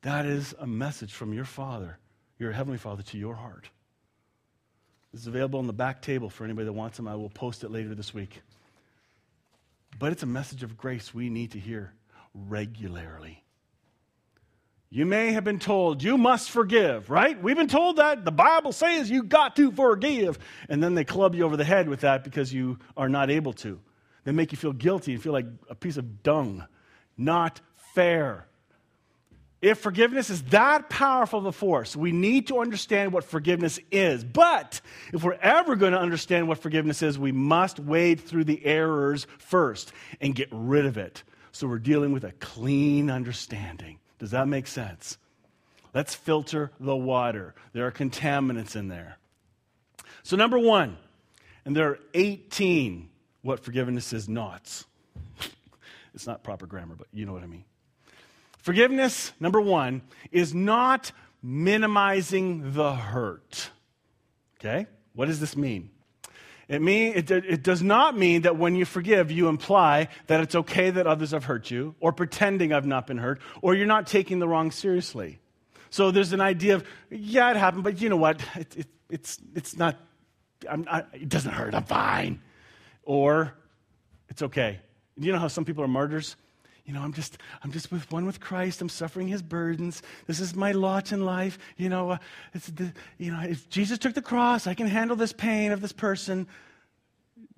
That 0.03 0.25
is 0.25 0.55
a 0.59 0.65
message 0.65 1.11
from 1.11 1.33
your 1.33 1.43
Father, 1.43 1.99
your 2.39 2.53
Heavenly 2.53 2.77
Father, 2.77 3.03
to 3.03 3.17
your 3.17 3.35
heart. 3.35 3.69
This 5.11 5.23
is 5.23 5.27
available 5.27 5.59
on 5.59 5.67
the 5.67 5.73
back 5.73 6.01
table 6.01 6.29
for 6.29 6.45
anybody 6.45 6.67
that 6.67 6.73
wants 6.73 6.95
them. 6.95 7.09
I 7.09 7.15
will 7.15 7.29
post 7.29 7.65
it 7.65 7.69
later 7.69 7.93
this 7.93 8.13
week. 8.13 8.41
But 10.01 10.11
it's 10.11 10.23
a 10.23 10.25
message 10.25 10.63
of 10.63 10.77
grace 10.77 11.13
we 11.13 11.29
need 11.29 11.51
to 11.51 11.59
hear 11.59 11.93
regularly. 12.33 13.43
You 14.89 15.05
may 15.05 15.31
have 15.33 15.43
been 15.43 15.59
told 15.59 16.01
you 16.01 16.17
must 16.17 16.49
forgive, 16.49 17.11
right? 17.11 17.39
We've 17.39 17.55
been 17.55 17.67
told 17.67 17.97
that. 17.97 18.25
The 18.25 18.31
Bible 18.31 18.71
says 18.71 19.11
you 19.11 19.21
got 19.21 19.55
to 19.57 19.71
forgive. 19.71 20.39
And 20.69 20.81
then 20.81 20.95
they 20.95 21.03
club 21.03 21.35
you 21.35 21.43
over 21.43 21.55
the 21.55 21.63
head 21.63 21.87
with 21.87 21.99
that 21.99 22.23
because 22.23 22.51
you 22.51 22.79
are 22.97 23.09
not 23.09 23.29
able 23.29 23.53
to. 23.53 23.79
They 24.23 24.31
make 24.31 24.51
you 24.51 24.57
feel 24.57 24.73
guilty 24.73 25.13
and 25.13 25.21
feel 25.21 25.33
like 25.33 25.45
a 25.69 25.75
piece 25.75 25.97
of 25.97 26.23
dung. 26.23 26.65
Not 27.15 27.61
fair. 27.93 28.47
If 29.61 29.77
forgiveness 29.77 30.31
is 30.31 30.41
that 30.45 30.89
powerful 30.89 31.39
of 31.39 31.45
a 31.45 31.51
force, 31.51 31.95
we 31.95 32.11
need 32.11 32.47
to 32.47 32.59
understand 32.59 33.13
what 33.13 33.23
forgiveness 33.23 33.79
is. 33.91 34.23
But 34.23 34.81
if 35.13 35.23
we're 35.23 35.33
ever 35.33 35.75
going 35.75 35.91
to 35.91 35.99
understand 35.99 36.47
what 36.47 36.57
forgiveness 36.57 37.03
is, 37.03 37.19
we 37.19 37.31
must 37.31 37.79
wade 37.79 38.21
through 38.21 38.45
the 38.45 38.65
errors 38.65 39.27
first 39.37 39.93
and 40.19 40.33
get 40.33 40.49
rid 40.51 40.87
of 40.87 40.97
it. 40.97 41.21
So 41.51 41.67
we're 41.67 41.77
dealing 41.77 42.11
with 42.11 42.23
a 42.23 42.31
clean 42.33 43.11
understanding. 43.11 43.99
Does 44.17 44.31
that 44.31 44.47
make 44.47 44.65
sense? 44.65 45.19
Let's 45.93 46.15
filter 46.15 46.71
the 46.79 46.95
water. 46.95 47.53
There 47.73 47.85
are 47.85 47.91
contaminants 47.91 48.75
in 48.75 48.87
there. 48.87 49.17
So, 50.23 50.37
number 50.37 50.57
one, 50.57 50.97
and 51.65 51.75
there 51.75 51.89
are 51.89 51.99
18 52.13 53.09
what 53.41 53.59
forgiveness 53.59 54.13
is 54.13 54.29
not. 54.29 54.85
it's 56.13 56.27
not 56.27 56.43
proper 56.43 56.65
grammar, 56.65 56.95
but 56.95 57.07
you 57.11 57.25
know 57.25 57.33
what 57.33 57.43
I 57.43 57.47
mean. 57.47 57.65
Forgiveness, 58.61 59.33
number 59.39 59.59
one, 59.59 60.01
is 60.31 60.53
not 60.53 61.11
minimizing 61.41 62.73
the 62.73 62.93
hurt. 62.93 63.71
Okay? 64.59 64.87
What 65.13 65.25
does 65.25 65.39
this 65.39 65.57
mean? 65.57 65.89
It, 66.67 66.81
mean, 66.81 67.13
it, 67.15 67.29
it, 67.29 67.63
does 67.63 67.81
not 67.81 68.17
mean 68.17 68.43
that 68.43 68.57
when 68.57 68.75
you 68.75 68.85
forgive, 68.85 69.29
you 69.29 69.49
imply 69.49 70.07
that 70.27 70.39
it's 70.39 70.55
okay 70.55 70.89
that 70.89 71.05
others 71.05 71.31
have 71.31 71.43
hurt 71.43 71.69
you, 71.69 71.95
or 71.99 72.13
pretending 72.13 72.71
I've 72.71 72.85
not 72.85 73.07
been 73.07 73.17
hurt, 73.17 73.41
or 73.61 73.75
you're 73.75 73.87
not 73.87 74.07
taking 74.07 74.39
the 74.39 74.47
wrong 74.47 74.71
seriously. 74.71 75.39
So 75.89 76.11
there's 76.11 76.31
an 76.31 76.39
idea 76.39 76.75
of, 76.75 76.85
yeah, 77.09 77.51
it 77.51 77.57
happened, 77.57 77.83
but 77.83 77.99
you 77.99 78.07
know 78.07 78.15
what? 78.15 78.41
It, 78.55 78.87
it's, 79.09 79.37
it's 79.53 79.75
not, 79.75 79.97
I, 80.69 81.03
it 81.11 81.27
doesn't 81.27 81.51
hurt, 81.51 81.75
I'm 81.75 81.83
fine. 81.83 82.41
Or 83.03 83.53
it's 84.29 84.41
okay. 84.43 84.79
You 85.17 85.33
know 85.33 85.39
how 85.39 85.49
some 85.49 85.65
people 85.65 85.83
are 85.83 85.89
martyrs? 85.89 86.37
You 86.91 86.97
know, 86.97 87.03
I'm 87.03 87.13
just, 87.13 87.37
I'm 87.63 87.71
just 87.71 87.89
with 87.89 88.11
one 88.11 88.25
with 88.25 88.41
Christ. 88.41 88.81
I'm 88.81 88.89
suffering 88.89 89.29
his 89.29 89.41
burdens. 89.41 90.03
This 90.27 90.41
is 90.41 90.53
my 90.53 90.73
lot 90.73 91.13
in 91.13 91.23
life. 91.23 91.57
You 91.77 91.87
know, 91.87 92.11
uh, 92.11 92.17
the, 92.75 92.91
you 93.17 93.31
know, 93.31 93.39
if 93.43 93.69
Jesus 93.69 93.97
took 93.97 94.13
the 94.13 94.21
cross, 94.21 94.67
I 94.67 94.73
can 94.73 94.87
handle 94.87 95.15
this 95.15 95.31
pain 95.31 95.71
of 95.71 95.79
this 95.79 95.93
person. 95.93 96.47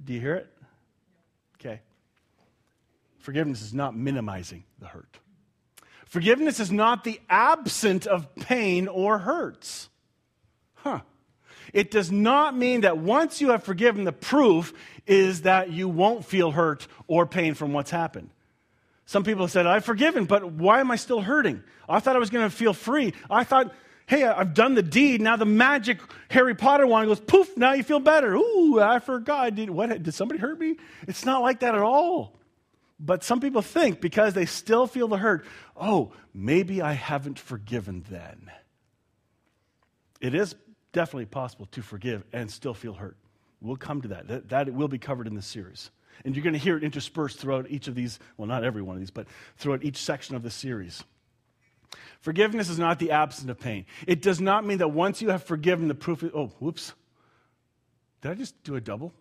Do 0.06 0.14
you 0.14 0.20
hear 0.20 0.36
it? 0.36 0.54
Okay. 1.60 1.82
Forgiveness 3.18 3.64
is 3.64 3.74
not 3.74 3.96
minimizing 3.96 4.66
the 4.78 4.86
hurt. 4.86 5.18
Forgiveness 6.06 6.60
is 6.60 6.72
not 6.72 7.04
the 7.04 7.20
absence 7.28 8.06
of 8.06 8.36
pain 8.36 8.88
or 8.88 9.18
hurts. 9.18 9.90
Huh. 10.76 11.00
It 11.74 11.90
does 11.90 12.12
not 12.12 12.56
mean 12.56 12.82
that 12.82 13.00
once 13.00 13.42
you 13.42 13.50
have 13.50 13.64
forgiven, 13.64 14.04
the 14.04 14.12
proof 14.12 14.74
is 15.08 15.42
that 15.42 15.72
you 15.72 15.90
won't 15.90 16.24
feel 16.24 16.52
hurt 16.52 16.86
or 17.08 17.26
pain 17.26 17.56
from 17.56 17.74
what's 17.74 17.90
happened. 17.90 18.30
Some 19.06 19.24
people 19.24 19.48
said, 19.48 19.68
I've 19.68 19.86
forgiven, 19.86 20.26
but 20.26 20.52
why 20.52 20.80
am 20.80 20.92
I 20.92 20.96
still 20.96 21.22
hurting? 21.22 21.64
I 21.88 22.00
thought 22.00 22.16
I 22.16 22.20
was 22.20 22.30
going 22.30 22.50
to 22.50 22.56
feel 22.56 22.74
free. 22.74 23.14
I 23.30 23.44
thought, 23.44 23.74
hey, 24.06 24.24
I've 24.24 24.54
done 24.54 24.76
the 24.76 24.84
deed. 24.84 25.22
Now 25.22 25.36
the 25.36 25.46
magic 25.46 26.00
Harry 26.30 26.56
Potter 26.56 26.88
wand 26.88 27.08
goes 27.08 27.20
poof, 27.20 27.58
now 27.58 27.74
you 27.74 27.84
feel 27.84 28.00
better. 28.00 28.36
Ooh, 28.36 28.80
I 28.80 29.00
forgot. 29.00 29.56
Did, 29.56 29.70
what, 29.70 30.02
did 30.02 30.14
somebody 30.14 30.40
hurt 30.40 30.60
me? 30.60 30.78
It's 31.08 31.26
not 31.26 31.42
like 31.42 31.60
that 31.60 31.76
at 31.76 31.82
all. 31.82 32.36
But 33.00 33.24
some 33.24 33.42
people 33.42 33.62
think 33.62 34.00
because 34.00 34.34
they 34.34 34.46
still 34.46 34.88
feel 34.88 35.10
the 35.10 35.18
hurt, 35.18 35.46
oh, 35.76 36.14
maybe 36.34 36.82
I 36.82 36.94
haven't 36.94 37.38
forgiven 37.40 38.06
then. 38.10 38.50
It 40.22 40.34
is 40.34 40.56
definitely 40.94 41.26
possible 41.26 41.66
to 41.72 41.82
forgive 41.82 42.24
and 42.32 42.50
still 42.50 42.74
feel 42.74 42.94
hurt. 42.94 43.18
We'll 43.60 43.76
come 43.76 44.02
to 44.04 44.08
that. 44.10 44.28
That, 44.28 44.50
that 44.50 44.74
will 44.74 44.88
be 44.88 45.00
covered 45.00 45.28
in 45.28 45.36
this 45.36 45.48
series. 45.48 45.92
And 46.26 46.36
you're 46.36 46.44
going 46.44 46.54
to 46.54 46.60
hear 46.60 46.78
it 46.78 46.84
interspersed 46.84 47.40
throughout 47.40 47.70
each 47.70 47.88
of 47.88 47.96
these, 47.96 48.20
well, 48.38 48.48
not 48.48 48.64
every 48.64 48.82
one 48.82 48.96
of 48.96 49.02
these, 49.02 49.12
but 49.12 49.28
throughout 49.58 49.84
each 49.84 49.98
section 49.98 50.36
of 50.36 50.44
the 50.44 50.50
series. 50.50 51.04
Forgiveness 52.22 52.70
is 52.70 52.80
not 52.80 53.00
the 53.00 53.12
absence 53.12 53.50
of 53.50 53.60
pain. 53.60 53.86
It 54.08 54.22
does 54.22 54.40
not 54.40 54.66
mean 54.66 54.78
that 54.78 54.90
once 54.90 55.22
you 55.22 55.30
have 55.30 55.44
forgiven, 55.44 55.90
the 55.90 55.96
proof 55.96 56.24
is, 56.24 56.32
oh, 56.34 56.48
whoops. 56.60 56.94
Did 58.22 58.32
I 58.32 58.36
just 58.36 58.64
do 58.64 58.76
a 58.76 58.82
double? 58.82 59.12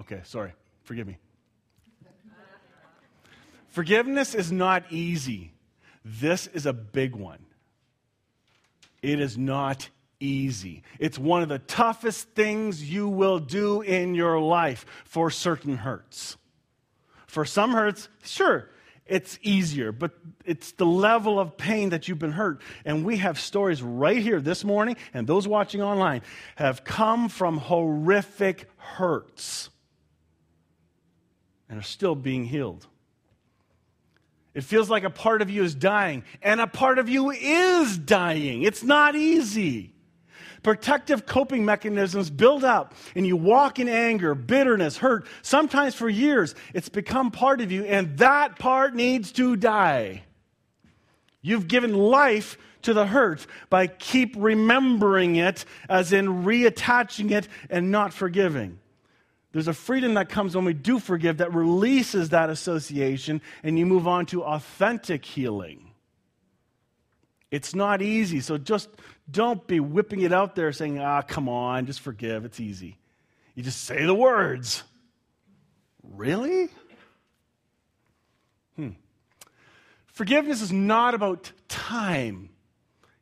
Okay, 0.00 0.20
sorry. 0.24 0.52
Forgive 0.82 1.06
me. 1.06 1.16
Forgiveness 3.68 4.34
is 4.34 4.52
not 4.52 4.84
easy. 4.90 5.54
This 6.04 6.46
is 6.48 6.66
a 6.66 6.74
big 6.74 7.16
one. 7.16 7.38
It 9.00 9.18
is 9.18 9.38
not 9.38 9.88
easy. 10.20 10.82
It's 10.98 11.18
one 11.18 11.42
of 11.42 11.48
the 11.48 11.58
toughest 11.58 12.28
things 12.30 12.90
you 12.90 13.08
will 13.08 13.38
do 13.38 13.80
in 13.80 14.14
your 14.14 14.38
life 14.38 14.84
for 15.04 15.30
certain 15.30 15.78
hurts. 15.78 16.36
For 17.32 17.46
some 17.46 17.72
hurts, 17.72 18.10
sure, 18.22 18.68
it's 19.06 19.38
easier, 19.40 19.90
but 19.90 20.10
it's 20.44 20.72
the 20.72 20.84
level 20.84 21.40
of 21.40 21.56
pain 21.56 21.88
that 21.88 22.06
you've 22.06 22.18
been 22.18 22.32
hurt. 22.32 22.60
And 22.84 23.06
we 23.06 23.16
have 23.16 23.40
stories 23.40 23.82
right 23.82 24.18
here 24.18 24.38
this 24.38 24.64
morning, 24.64 24.96
and 25.14 25.26
those 25.26 25.48
watching 25.48 25.80
online 25.80 26.20
have 26.56 26.84
come 26.84 27.30
from 27.30 27.56
horrific 27.56 28.68
hurts 28.76 29.70
and 31.70 31.78
are 31.78 31.82
still 31.82 32.14
being 32.14 32.44
healed. 32.44 32.86
It 34.52 34.64
feels 34.64 34.90
like 34.90 35.04
a 35.04 35.08
part 35.08 35.40
of 35.40 35.48
you 35.48 35.62
is 35.62 35.74
dying, 35.74 36.24
and 36.42 36.60
a 36.60 36.66
part 36.66 36.98
of 36.98 37.08
you 37.08 37.30
is 37.30 37.96
dying. 37.96 38.62
It's 38.62 38.82
not 38.82 39.16
easy. 39.16 39.94
Protective 40.62 41.26
coping 41.26 41.64
mechanisms 41.64 42.30
build 42.30 42.62
up, 42.62 42.94
and 43.16 43.26
you 43.26 43.36
walk 43.36 43.78
in 43.78 43.88
anger, 43.88 44.34
bitterness, 44.34 44.96
hurt, 44.96 45.26
sometimes 45.42 45.94
for 45.94 46.08
years. 46.08 46.54
It's 46.72 46.88
become 46.88 47.32
part 47.32 47.60
of 47.60 47.72
you, 47.72 47.84
and 47.84 48.16
that 48.18 48.58
part 48.58 48.94
needs 48.94 49.32
to 49.32 49.56
die. 49.56 50.22
You've 51.40 51.66
given 51.66 51.94
life 51.94 52.56
to 52.82 52.94
the 52.94 53.06
hurt 53.06 53.46
by 53.70 53.88
keep 53.88 54.34
remembering 54.38 55.36
it, 55.36 55.64
as 55.88 56.12
in 56.12 56.44
reattaching 56.44 57.32
it 57.32 57.48
and 57.68 57.90
not 57.90 58.12
forgiving. 58.12 58.78
There's 59.52 59.68
a 59.68 59.74
freedom 59.74 60.14
that 60.14 60.28
comes 60.28 60.54
when 60.54 60.64
we 60.64 60.72
do 60.72 60.98
forgive 60.98 61.38
that 61.38 61.52
releases 61.52 62.30
that 62.30 62.50
association 62.50 63.42
and 63.62 63.78
you 63.78 63.84
move 63.84 64.08
on 64.08 64.26
to 64.26 64.42
authentic 64.42 65.24
healing. 65.24 65.91
It's 67.52 67.74
not 67.74 68.00
easy, 68.00 68.40
so 68.40 68.56
just 68.56 68.88
don't 69.30 69.64
be 69.66 69.78
whipping 69.78 70.22
it 70.22 70.32
out 70.32 70.56
there 70.56 70.72
saying, 70.72 70.98
ah, 70.98 71.20
come 71.20 71.50
on, 71.50 71.84
just 71.84 72.00
forgive. 72.00 72.46
It's 72.46 72.58
easy. 72.58 72.96
You 73.54 73.62
just 73.62 73.84
say 73.84 74.06
the 74.06 74.14
words. 74.14 74.82
Really? 76.02 76.70
Hmm. 78.74 78.92
Forgiveness 80.06 80.62
is 80.62 80.72
not 80.72 81.12
about 81.12 81.52
time. 81.68 82.48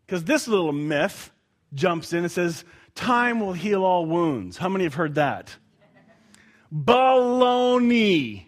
Because 0.06 0.22
this 0.22 0.46
little 0.46 0.70
myth 0.70 1.32
jumps 1.75 2.12
in 2.12 2.20
and 2.20 2.30
says, 2.30 2.64
time 2.94 3.40
will 3.40 3.52
heal 3.52 3.84
all 3.84 4.06
wounds. 4.06 4.56
How 4.56 4.68
many 4.68 4.84
have 4.84 4.94
heard 4.94 5.16
that? 5.16 5.56
Baloney. 6.72 8.44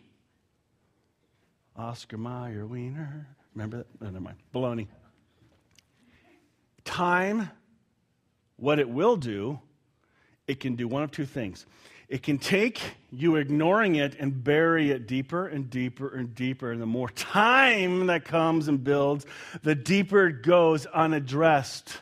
Oscar 1.74 2.18
Mayer 2.18 2.66
Wiener. 2.66 3.26
Remember 3.52 3.78
that? 3.78 3.86
No, 4.00 4.06
never 4.10 4.20
mind. 4.20 4.36
Baloney. 4.54 4.86
Time, 6.84 7.50
what 8.56 8.78
it 8.78 8.88
will 8.88 9.16
do, 9.16 9.60
it 10.46 10.60
can 10.60 10.76
do 10.76 10.88
one 10.88 11.02
of 11.02 11.10
two 11.10 11.26
things. 11.26 11.66
It 12.08 12.22
can 12.22 12.36
take 12.36 12.80
you 13.10 13.36
ignoring 13.36 13.96
it 13.96 14.16
and 14.18 14.44
bury 14.44 14.90
it 14.90 15.06
deeper 15.06 15.46
and 15.46 15.70
deeper 15.70 16.14
and 16.14 16.34
deeper. 16.34 16.70
And 16.70 16.82
the 16.82 16.86
more 16.86 17.08
time 17.08 18.08
that 18.08 18.26
comes 18.26 18.68
and 18.68 18.84
builds, 18.84 19.24
the 19.62 19.74
deeper 19.74 20.26
it 20.26 20.42
goes 20.42 20.84
unaddressed. 20.84 21.98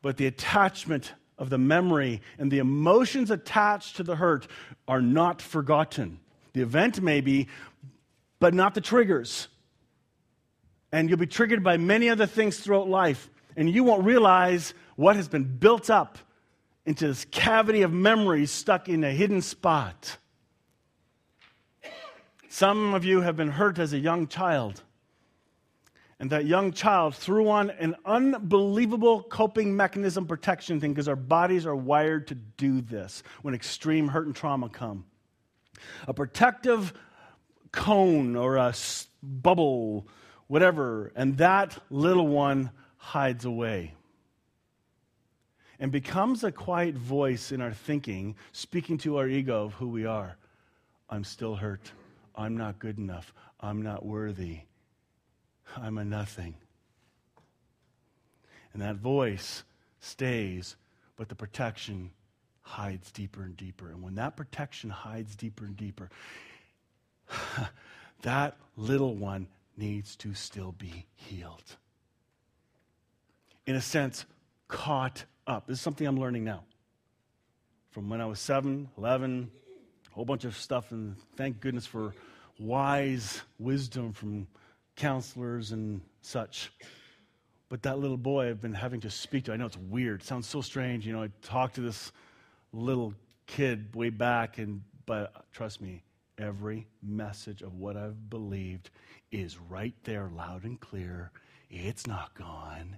But 0.00 0.16
the 0.16 0.26
attachment 0.26 1.12
of 1.38 1.50
the 1.50 1.58
memory 1.58 2.22
and 2.38 2.52
the 2.52 2.58
emotions 2.58 3.32
attached 3.32 3.96
to 3.96 4.04
the 4.04 4.14
hurt 4.14 4.46
are 4.86 5.02
not 5.02 5.42
forgotten. 5.42 6.20
The 6.52 6.62
event 6.62 7.00
may 7.00 7.20
be, 7.20 7.48
but 8.38 8.54
not 8.54 8.74
the 8.74 8.80
triggers. 8.80 9.48
And 10.92 11.08
you'll 11.08 11.18
be 11.18 11.26
triggered 11.26 11.64
by 11.64 11.76
many 11.76 12.08
other 12.08 12.26
things 12.26 12.58
throughout 12.58 12.88
life, 12.88 13.28
and 13.58 13.68
you 13.68 13.82
won't 13.82 14.04
realize 14.04 14.72
what 14.94 15.16
has 15.16 15.26
been 15.26 15.42
built 15.42 15.90
up 15.90 16.16
into 16.86 17.08
this 17.08 17.26
cavity 17.26 17.82
of 17.82 17.92
memories 17.92 18.52
stuck 18.52 18.88
in 18.88 19.02
a 19.02 19.10
hidden 19.10 19.42
spot. 19.42 20.16
Some 22.48 22.94
of 22.94 23.04
you 23.04 23.20
have 23.20 23.36
been 23.36 23.50
hurt 23.50 23.80
as 23.80 23.92
a 23.92 23.98
young 23.98 24.28
child 24.28 24.82
and 26.20 26.30
that 26.30 26.46
young 26.46 26.72
child 26.72 27.16
threw 27.16 27.48
on 27.48 27.70
an 27.70 27.96
unbelievable 28.04 29.24
coping 29.24 29.76
mechanism 29.76 30.26
protection 30.26 30.80
thing 30.80 30.92
because 30.92 31.08
our 31.08 31.16
bodies 31.16 31.66
are 31.66 31.76
wired 31.76 32.28
to 32.28 32.36
do 32.36 32.80
this 32.80 33.24
when 33.42 33.54
extreme 33.54 34.08
hurt 34.08 34.26
and 34.26 34.36
trauma 34.36 34.68
come. 34.68 35.04
A 36.06 36.14
protective 36.14 36.92
cone 37.72 38.36
or 38.36 38.56
a 38.56 38.72
bubble, 39.20 40.06
whatever, 40.46 41.12
and 41.16 41.36
that 41.38 41.76
little 41.90 42.26
one 42.28 42.70
hides 42.98 43.44
away 43.44 43.94
and 45.80 45.92
becomes 45.92 46.44
a 46.44 46.52
quiet 46.52 46.94
voice 46.94 47.52
in 47.52 47.60
our 47.60 47.72
thinking, 47.72 48.34
speaking 48.52 48.98
to 48.98 49.16
our 49.16 49.28
ego 49.28 49.64
of 49.64 49.74
who 49.74 49.88
we 49.88 50.04
are. 50.04 50.36
I'm 51.08 51.24
still 51.24 51.56
hurt. 51.56 51.92
I'm 52.34 52.56
not 52.56 52.78
good 52.78 52.98
enough. 52.98 53.32
I'm 53.60 53.82
not 53.82 54.04
worthy. 54.04 54.60
I'm 55.76 55.98
a 55.98 56.04
nothing. 56.04 56.54
And 58.72 58.82
that 58.82 58.96
voice 58.96 59.64
stays, 60.00 60.76
but 61.16 61.28
the 61.28 61.34
protection 61.34 62.10
hides 62.60 63.10
deeper 63.10 63.42
and 63.42 63.56
deeper. 63.56 63.90
And 63.90 64.02
when 64.02 64.16
that 64.16 64.36
protection 64.36 64.90
hides 64.90 65.34
deeper 65.34 65.64
and 65.64 65.76
deeper, 65.76 66.10
that 68.22 68.56
little 68.76 69.14
one 69.14 69.48
needs 69.76 70.16
to 70.16 70.34
still 70.34 70.72
be 70.72 71.06
healed. 71.14 71.76
In 73.68 73.76
a 73.76 73.82
sense, 73.82 74.24
caught 74.66 75.26
up. 75.46 75.66
This 75.66 75.76
is 75.76 75.82
something 75.82 76.06
I'm 76.06 76.18
learning 76.18 76.42
now. 76.42 76.64
From 77.90 78.08
when 78.08 78.18
I 78.18 78.24
was 78.24 78.40
7, 78.40 78.88
11, 78.96 79.50
a 80.10 80.14
whole 80.14 80.24
bunch 80.24 80.46
of 80.46 80.56
stuff, 80.56 80.90
and 80.90 81.16
thank 81.36 81.60
goodness 81.60 81.84
for 81.84 82.14
wise 82.58 83.42
wisdom 83.58 84.14
from 84.14 84.46
counselors 84.96 85.72
and 85.72 86.00
such. 86.22 86.72
But 87.68 87.82
that 87.82 87.98
little 87.98 88.16
boy 88.16 88.48
I've 88.48 88.62
been 88.62 88.72
having 88.72 89.00
to 89.02 89.10
speak 89.10 89.44
to, 89.44 89.52
I 89.52 89.56
know 89.56 89.66
it's 89.66 89.76
weird, 89.76 90.22
it 90.22 90.26
sounds 90.26 90.48
so 90.48 90.62
strange. 90.62 91.06
You 91.06 91.12
know, 91.12 91.24
I 91.24 91.28
talked 91.42 91.74
to 91.74 91.82
this 91.82 92.10
little 92.72 93.12
kid 93.46 93.94
way 93.94 94.08
back, 94.08 94.56
and 94.56 94.80
but 95.04 95.44
trust 95.52 95.82
me, 95.82 96.04
every 96.38 96.86
message 97.02 97.60
of 97.60 97.74
what 97.74 97.98
I've 97.98 98.30
believed 98.30 98.88
is 99.30 99.58
right 99.58 99.92
there, 100.04 100.30
loud 100.34 100.64
and 100.64 100.80
clear. 100.80 101.32
It's 101.68 102.06
not 102.06 102.32
gone. 102.32 102.96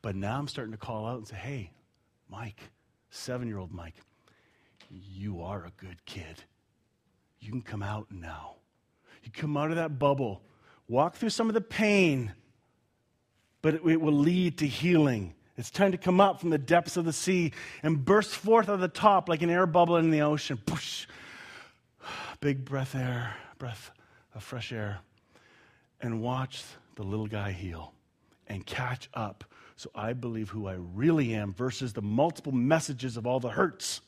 But 0.00 0.16
now 0.16 0.38
I'm 0.38 0.48
starting 0.48 0.72
to 0.72 0.78
call 0.78 1.06
out 1.06 1.18
and 1.18 1.28
say, 1.28 1.36
hey, 1.36 1.70
Mike, 2.28 2.60
seven 3.10 3.48
year 3.48 3.58
old 3.58 3.72
Mike, 3.72 3.96
you 4.90 5.42
are 5.42 5.64
a 5.64 5.72
good 5.76 6.04
kid. 6.06 6.42
You 7.40 7.50
can 7.50 7.62
come 7.62 7.82
out 7.82 8.06
now. 8.10 8.56
You 9.22 9.30
come 9.30 9.56
out 9.56 9.70
of 9.70 9.76
that 9.76 9.98
bubble 9.98 10.42
walk 10.92 11.16
through 11.16 11.30
some 11.30 11.48
of 11.48 11.54
the 11.54 11.60
pain, 11.60 12.32
but 13.62 13.74
it, 13.74 13.82
it 13.86 14.00
will 14.00 14.12
lead 14.12 14.58
to 14.58 14.66
healing. 14.66 15.34
It's 15.56 15.70
time 15.70 15.92
to 15.92 15.98
come 15.98 16.20
up 16.20 16.40
from 16.40 16.50
the 16.50 16.58
depths 16.58 16.96
of 16.96 17.04
the 17.04 17.12
sea 17.12 17.52
and 17.82 18.04
burst 18.04 18.34
forth 18.34 18.68
at 18.68 18.80
the 18.80 18.88
top 18.88 19.28
like 19.28 19.42
an 19.42 19.50
air 19.50 19.66
bubble 19.66 19.96
in 19.96 20.10
the 20.10 20.22
ocean. 20.22 20.58
Push. 20.64 21.06
Big 22.40 22.64
breath 22.64 22.94
air, 22.94 23.34
breath 23.58 23.90
of 24.34 24.42
fresh 24.42 24.72
air. 24.72 25.00
And 26.00 26.20
watch 26.20 26.62
the 26.96 27.04
little 27.04 27.26
guy 27.26 27.52
heal 27.52 27.94
and 28.48 28.66
catch 28.66 29.08
up 29.14 29.44
so 29.76 29.90
I 29.94 30.12
believe 30.12 30.50
who 30.50 30.66
I 30.68 30.76
really 30.94 31.34
am 31.34 31.52
versus 31.52 31.92
the 31.92 32.02
multiple 32.02 32.52
messages 32.52 33.16
of 33.16 33.26
all 33.26 33.40
the 33.40 33.50
hurts. 33.50 34.00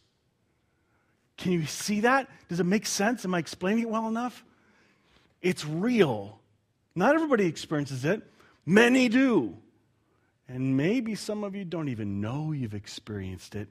Can 1.37 1.52
you 1.52 1.66
see 1.66 2.00
that? 2.00 2.28
Does 2.49 2.61
it 2.61 2.64
make 2.64 2.87
sense? 2.87 3.25
Am 3.25 3.35
I 3.35 3.38
explaining 3.38 3.83
it 3.83 3.90
well 3.90 4.09
enough? 4.09 4.44
It's 5.42 5.64
real. 5.64 6.38
Not 6.94 7.14
everybody 7.14 7.47
experiences 7.47 8.04
it, 8.04 8.23
many 8.64 9.09
do. 9.09 9.56
And 10.49 10.76
maybe 10.76 11.14
some 11.14 11.42
of 11.42 11.54
you 11.56 11.64
don't 11.64 11.88
even 11.88 12.21
know 12.21 12.52
you've 12.52 12.75
experienced 12.75 13.54
it 13.54 13.68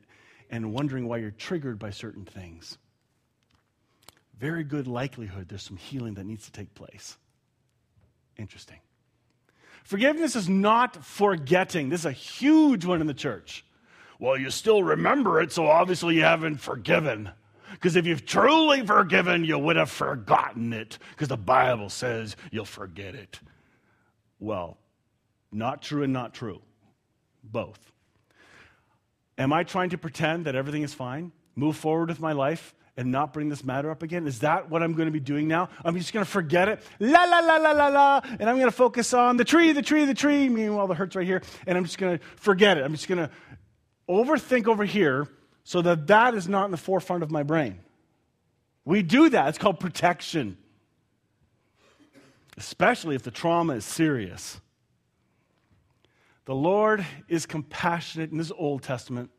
and 0.49 0.73
wondering 0.73 1.07
why 1.07 1.17
you're 1.17 1.31
triggered 1.31 1.79
by 1.79 1.91
certain 1.91 2.25
things. 2.25 2.77
Very 4.37 4.63
good 4.63 4.87
likelihood 4.87 5.47
there's 5.47 5.63
some 5.63 5.77
healing 5.77 6.15
that 6.15 6.25
needs 6.25 6.45
to 6.45 6.51
take 6.51 6.73
place. 6.75 7.17
Interesting. 8.37 8.77
Forgiveness 9.83 10.35
is 10.35 10.49
not 10.49 11.03
forgetting. 11.05 11.89
This 11.89 12.01
is 12.01 12.05
a 12.05 12.11
huge 12.11 12.85
one 12.85 13.01
in 13.01 13.07
the 13.07 13.13
church. 13.13 13.65
Well, 14.19 14.37
you 14.37 14.49
still 14.49 14.83
remember 14.83 15.41
it, 15.41 15.51
so 15.51 15.67
obviously 15.67 16.15
you 16.15 16.23
haven't 16.23 16.57
forgiven. 16.57 17.29
Because 17.71 17.95
if 17.95 18.05
you've 18.05 18.25
truly 18.25 18.85
forgiven, 18.85 19.43
you 19.43 19.57
would 19.57 19.75
have 19.75 19.89
forgotten 19.89 20.71
it, 20.71 20.97
because 21.11 21.27
the 21.27 21.37
Bible 21.37 21.89
says 21.89 22.37
you'll 22.51 22.65
forget 22.65 23.15
it. 23.15 23.39
Well, 24.39 24.77
not 25.51 25.81
true 25.81 26.03
and 26.03 26.13
not 26.13 26.33
true. 26.33 26.61
Both. 27.43 27.91
Am 29.37 29.51
I 29.51 29.63
trying 29.63 29.89
to 29.89 29.97
pretend 29.97 30.45
that 30.45 30.55
everything 30.55 30.83
is 30.83 30.93
fine? 30.93 31.31
Move 31.55 31.75
forward 31.75 32.09
with 32.09 32.19
my 32.19 32.31
life 32.31 32.73
and 32.95 33.11
not 33.11 33.33
bring 33.33 33.49
this 33.49 33.63
matter 33.63 33.89
up 33.89 34.03
again? 34.03 34.27
Is 34.27 34.39
that 34.39 34.69
what 34.69 34.83
I'm 34.83 34.93
going 34.93 35.07
to 35.07 35.11
be 35.11 35.19
doing 35.19 35.47
now? 35.47 35.69
I'm 35.83 35.97
just 35.97 36.13
going 36.13 36.25
to 36.25 36.31
forget 36.31 36.69
it, 36.69 36.81
la, 36.99 37.23
la, 37.23 37.39
la, 37.39 37.57
la, 37.57 37.71
la, 37.71 37.87
la, 37.87 38.21
and 38.23 38.49
I'm 38.49 38.57
going 38.57 38.67
to 38.67 38.71
focus 38.71 39.13
on 39.13 39.37
the 39.37 39.45
tree, 39.45 39.71
the 39.71 39.81
tree, 39.81 40.05
the 40.05 40.13
tree, 40.13 40.49
meanwhile 40.49 40.87
the 40.87 40.95
hurt's 40.95 41.15
right 41.15 41.25
here, 41.25 41.41
and 41.65 41.77
I'm 41.77 41.85
just 41.85 41.97
going 41.97 42.17
to 42.17 42.25
forget 42.35 42.77
it. 42.77 42.83
I'm 42.83 42.93
just 42.93 43.07
going 43.07 43.19
to 43.19 43.29
overthink 44.07 44.67
over 44.67 44.85
here 44.85 45.27
so 45.63 45.81
that 45.81 46.07
that 46.07 46.35
is 46.35 46.47
not 46.47 46.65
in 46.65 46.71
the 46.71 46.77
forefront 46.77 47.23
of 47.23 47.31
my 47.31 47.43
brain. 47.43 47.79
We 48.85 49.01
do 49.01 49.29
that. 49.29 49.47
It's 49.47 49.57
called 49.57 49.79
protection, 49.79 50.57
especially 52.57 53.15
if 53.15 53.23
the 53.23 53.31
trauma 53.31 53.73
is 53.73 53.85
serious. 53.85 54.59
The 56.45 56.53
Lord 56.53 57.05
is 57.29 57.45
compassionate 57.45 58.31
in 58.31 58.37
this 58.37 58.51
Old 58.51 58.83
Testament 58.83 59.31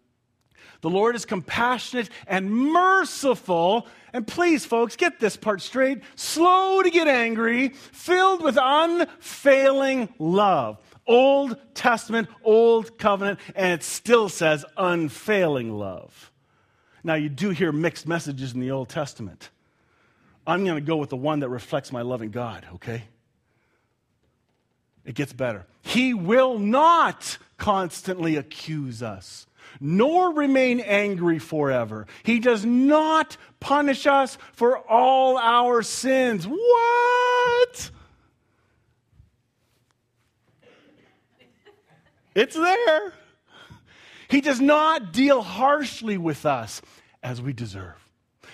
the 0.81 0.91
Lord 0.91 1.17
is 1.17 1.25
compassionate 1.25 2.11
and 2.27 2.51
merciful. 2.51 3.87
And 4.13 4.27
please, 4.27 4.65
folks, 4.65 4.97
get 4.97 5.21
this 5.21 5.37
part 5.37 5.61
straight 5.61 6.03
slow 6.17 6.83
to 6.83 6.91
get 6.91 7.09
angry, 7.09 7.71
filled 7.71 8.43
with 8.43 8.59
unfailing 8.61 10.09
love. 10.19 10.79
Old 11.07 11.57
Testament, 11.75 12.29
Old 12.43 12.99
Covenant, 12.99 13.39
and 13.55 13.73
it 13.73 13.83
still 13.83 14.29
says 14.29 14.65
unfailing 14.77 15.73
love. 15.77 16.33
Now, 17.03 17.15
you 17.15 17.29
do 17.29 17.51
hear 17.51 17.73
mixed 17.73 18.09
messages 18.09 18.55
in 18.55 18.61
the 18.61 18.71
Old 18.71 18.89
Testament. 18.89 19.51
I'm 20.47 20.65
going 20.65 20.77
to 20.77 20.81
go 20.81 20.97
with 20.97 21.11
the 21.11 21.17
one 21.17 21.41
that 21.41 21.49
reflects 21.49 21.93
my 21.93 22.03
loving 22.03 22.31
God, 22.31 22.67
okay? 22.75 23.05
It 25.05 25.15
gets 25.15 25.33
better. 25.33 25.67
He 25.83 26.15
will 26.15 26.59
not 26.59 27.37
constantly 27.59 28.37
accuse 28.37 29.03
us 29.03 29.47
nor 29.81 30.33
remain 30.33 30.81
angry 30.81 31.39
forever. 31.39 32.07
He 32.23 32.41
does 32.41 32.65
not 32.65 33.37
punish 33.61 34.07
us 34.07 34.39
for 34.53 34.79
all 34.79 35.39
our 35.39 35.83
sins. 35.83 36.47
What? 36.47 37.91
It's 42.35 42.57
there. 42.57 43.13
He 44.29 44.41
does 44.41 44.61
not 44.61 45.13
deal 45.13 45.43
harshly 45.43 46.19
with 46.19 46.45
us 46.45 46.83
as 47.23 47.41
we 47.41 47.53
deserve. 47.53 47.95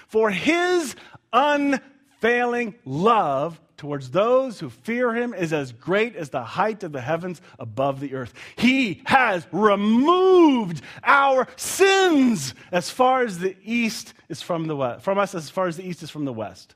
For 0.07 0.31
his 0.31 0.95
unfailing 1.33 2.75
love 2.85 3.61
towards 3.81 4.11
those 4.11 4.61
who 4.61 4.69
fear 4.69 5.15
him 5.15 5.33
is 5.33 5.55
as 5.55 5.73
great 5.73 6.15
as 6.15 6.29
the 6.29 6.45
height 6.45 6.83
of 6.83 6.93
the 6.93 7.01
heavens 7.01 7.41
above 7.59 7.99
the 7.99 8.13
earth. 8.13 8.35
He 8.57 9.01
has 9.07 9.47
removed 9.53 10.83
our 11.03 11.49
sins 11.57 12.55
as 12.73 12.91
far 12.91 13.23
as 13.23 13.39
the 13.39 13.57
east 13.65 14.13
is 14.29 14.43
from 14.43 14.67
the 14.67 14.77
west, 14.77 15.03
from 15.03 15.17
us 15.17 15.35
as 15.35 15.49
far 15.49 15.67
as 15.67 15.79
the 15.79 15.89
east 15.89 16.03
is 16.03 16.11
from 16.11 16.27
the 16.27 16.33
west. 16.33 16.75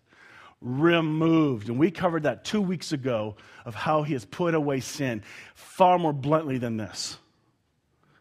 Removed. 0.63 1.69
And 1.69 1.79
we 1.79 1.91
covered 1.91 2.23
that 2.23 2.43
two 2.43 2.63
weeks 2.63 2.93
ago 2.93 3.37
of 3.67 3.75
how 3.75 4.03
he 4.03 4.15
has 4.15 4.25
put 4.25 4.55
away 4.55 4.81
sin 4.81 5.23
far 5.55 5.99
more 5.99 6.15
bluntly 6.15 6.57
than 6.57 6.79
this. 6.79 7.19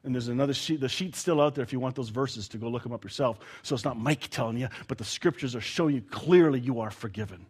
And 0.04 0.14
there's 0.14 0.28
another 0.28 0.54
sheet. 0.54 0.82
The 0.82 0.90
sheet's 0.90 1.20
still 1.20 1.40
out 1.40 1.56
there 1.56 1.64
if 1.64 1.72
you 1.72 1.80
want 1.80 1.96
those 1.96 2.10
verses 2.10 2.50
to 2.50 2.58
go 2.58 2.68
look 2.68 2.84
them 2.84 2.92
up 2.92 3.06
yourself. 3.06 3.40
So 3.62 3.76
it's 3.76 3.86
not 3.86 3.98
Mike 3.98 4.28
telling 4.30 4.58
you, 4.58 4.68
but 4.90 4.98
the 4.98 5.06
scriptures 5.06 5.56
are 5.56 5.62
showing 5.62 5.96
you 5.96 6.02
clearly 6.02 6.60
you 6.60 6.82
are 6.82 6.92
forgiven. 6.92 7.46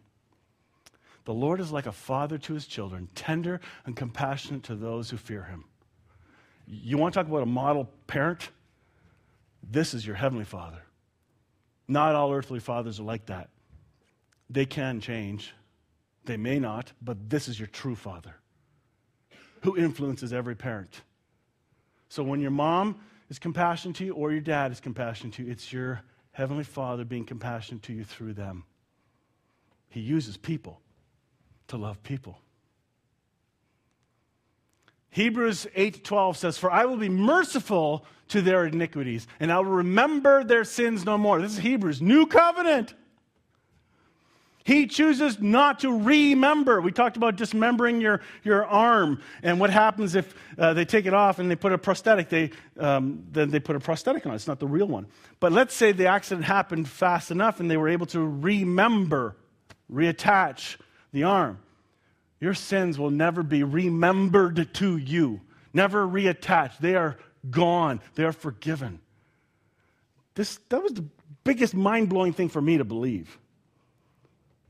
The 1.24 1.34
Lord 1.34 1.60
is 1.60 1.72
like 1.72 1.86
a 1.86 1.92
father 1.92 2.38
to 2.38 2.54
his 2.54 2.66
children, 2.66 3.08
tender 3.14 3.60
and 3.86 3.96
compassionate 3.96 4.62
to 4.64 4.74
those 4.74 5.10
who 5.10 5.16
fear 5.16 5.44
him. 5.44 5.64
You 6.66 6.98
want 6.98 7.14
to 7.14 7.20
talk 7.20 7.28
about 7.28 7.42
a 7.42 7.46
model 7.46 7.90
parent? 8.06 8.50
This 9.62 9.94
is 9.94 10.06
your 10.06 10.16
heavenly 10.16 10.44
father. 10.44 10.82
Not 11.88 12.14
all 12.14 12.32
earthly 12.32 12.60
fathers 12.60 13.00
are 13.00 13.04
like 13.04 13.26
that. 13.26 13.50
They 14.50 14.66
can 14.66 15.00
change, 15.00 15.54
they 16.24 16.36
may 16.36 16.58
not, 16.58 16.92
but 17.02 17.30
this 17.30 17.48
is 17.48 17.58
your 17.58 17.68
true 17.68 17.96
father 17.96 18.34
who 19.62 19.76
influences 19.76 20.32
every 20.32 20.54
parent. 20.54 21.00
So 22.10 22.22
when 22.22 22.40
your 22.40 22.50
mom 22.50 23.00
is 23.30 23.38
compassionate 23.38 23.96
to 23.96 24.04
you 24.04 24.14
or 24.14 24.30
your 24.30 24.42
dad 24.42 24.70
is 24.70 24.80
compassionate 24.80 25.34
to 25.34 25.44
you, 25.44 25.50
it's 25.50 25.72
your 25.72 26.02
heavenly 26.32 26.64
father 26.64 27.04
being 27.04 27.24
compassionate 27.24 27.82
to 27.84 27.94
you 27.94 28.04
through 28.04 28.34
them. 28.34 28.64
He 29.88 30.00
uses 30.00 30.36
people 30.36 30.80
to 31.74 31.78
love 31.78 32.02
people. 32.04 32.38
Hebrews 35.10 35.66
8:12 35.74 36.36
says, 36.36 36.56
"For 36.56 36.70
I 36.70 36.84
will 36.84 36.96
be 36.96 37.08
merciful 37.08 38.06
to 38.28 38.40
their 38.40 38.64
iniquities, 38.66 39.26
and 39.40 39.50
I 39.50 39.58
will 39.58 39.72
remember 39.72 40.44
their 40.44 40.64
sins 40.64 41.04
no 41.04 41.18
more." 41.18 41.40
This 41.40 41.52
is 41.52 41.58
Hebrews, 41.58 42.00
new 42.00 42.26
covenant. 42.26 42.94
He 44.64 44.86
chooses 44.86 45.40
not 45.40 45.80
to 45.80 45.92
remember. 45.92 46.80
We 46.80 46.90
talked 46.90 47.16
about 47.16 47.36
dismembering 47.36 48.00
your, 48.00 48.22
your 48.44 48.64
arm 48.64 49.20
and 49.42 49.60
what 49.60 49.68
happens 49.68 50.14
if 50.14 50.34
uh, 50.56 50.72
they 50.72 50.86
take 50.86 51.04
it 51.04 51.12
off 51.12 51.38
and 51.38 51.50
they 51.50 51.56
put 51.56 51.72
a 51.72 51.78
prosthetic. 51.78 52.30
They, 52.30 52.50
um, 52.78 53.26
then 53.30 53.50
they 53.50 53.60
put 53.60 53.76
a 53.76 53.80
prosthetic 53.80 54.24
on 54.24 54.32
it. 54.32 54.36
It's 54.36 54.46
not 54.46 54.60
the 54.60 54.66
real 54.66 54.86
one. 54.86 55.06
But 55.38 55.52
let's 55.52 55.74
say 55.74 55.92
the 55.92 56.06
accident 56.06 56.46
happened 56.46 56.88
fast 56.88 57.30
enough 57.30 57.60
and 57.60 57.70
they 57.70 57.76
were 57.76 57.90
able 57.90 58.06
to 58.06 58.26
remember, 58.26 59.36
reattach 59.92 60.78
the 61.12 61.24
arm. 61.24 61.58
Your 62.40 62.54
sins 62.54 62.98
will 62.98 63.10
never 63.10 63.42
be 63.42 63.62
remembered 63.62 64.74
to 64.74 64.96
you, 64.96 65.40
never 65.72 66.06
reattached. 66.06 66.78
They 66.78 66.94
are 66.94 67.16
gone, 67.50 68.00
they 68.14 68.24
are 68.24 68.32
forgiven. 68.32 69.00
This, 70.34 70.58
that 70.68 70.82
was 70.82 70.92
the 70.92 71.04
biggest 71.44 71.74
mind 71.74 72.08
blowing 72.08 72.32
thing 72.32 72.48
for 72.48 72.60
me 72.60 72.78
to 72.78 72.84
believe. 72.84 73.38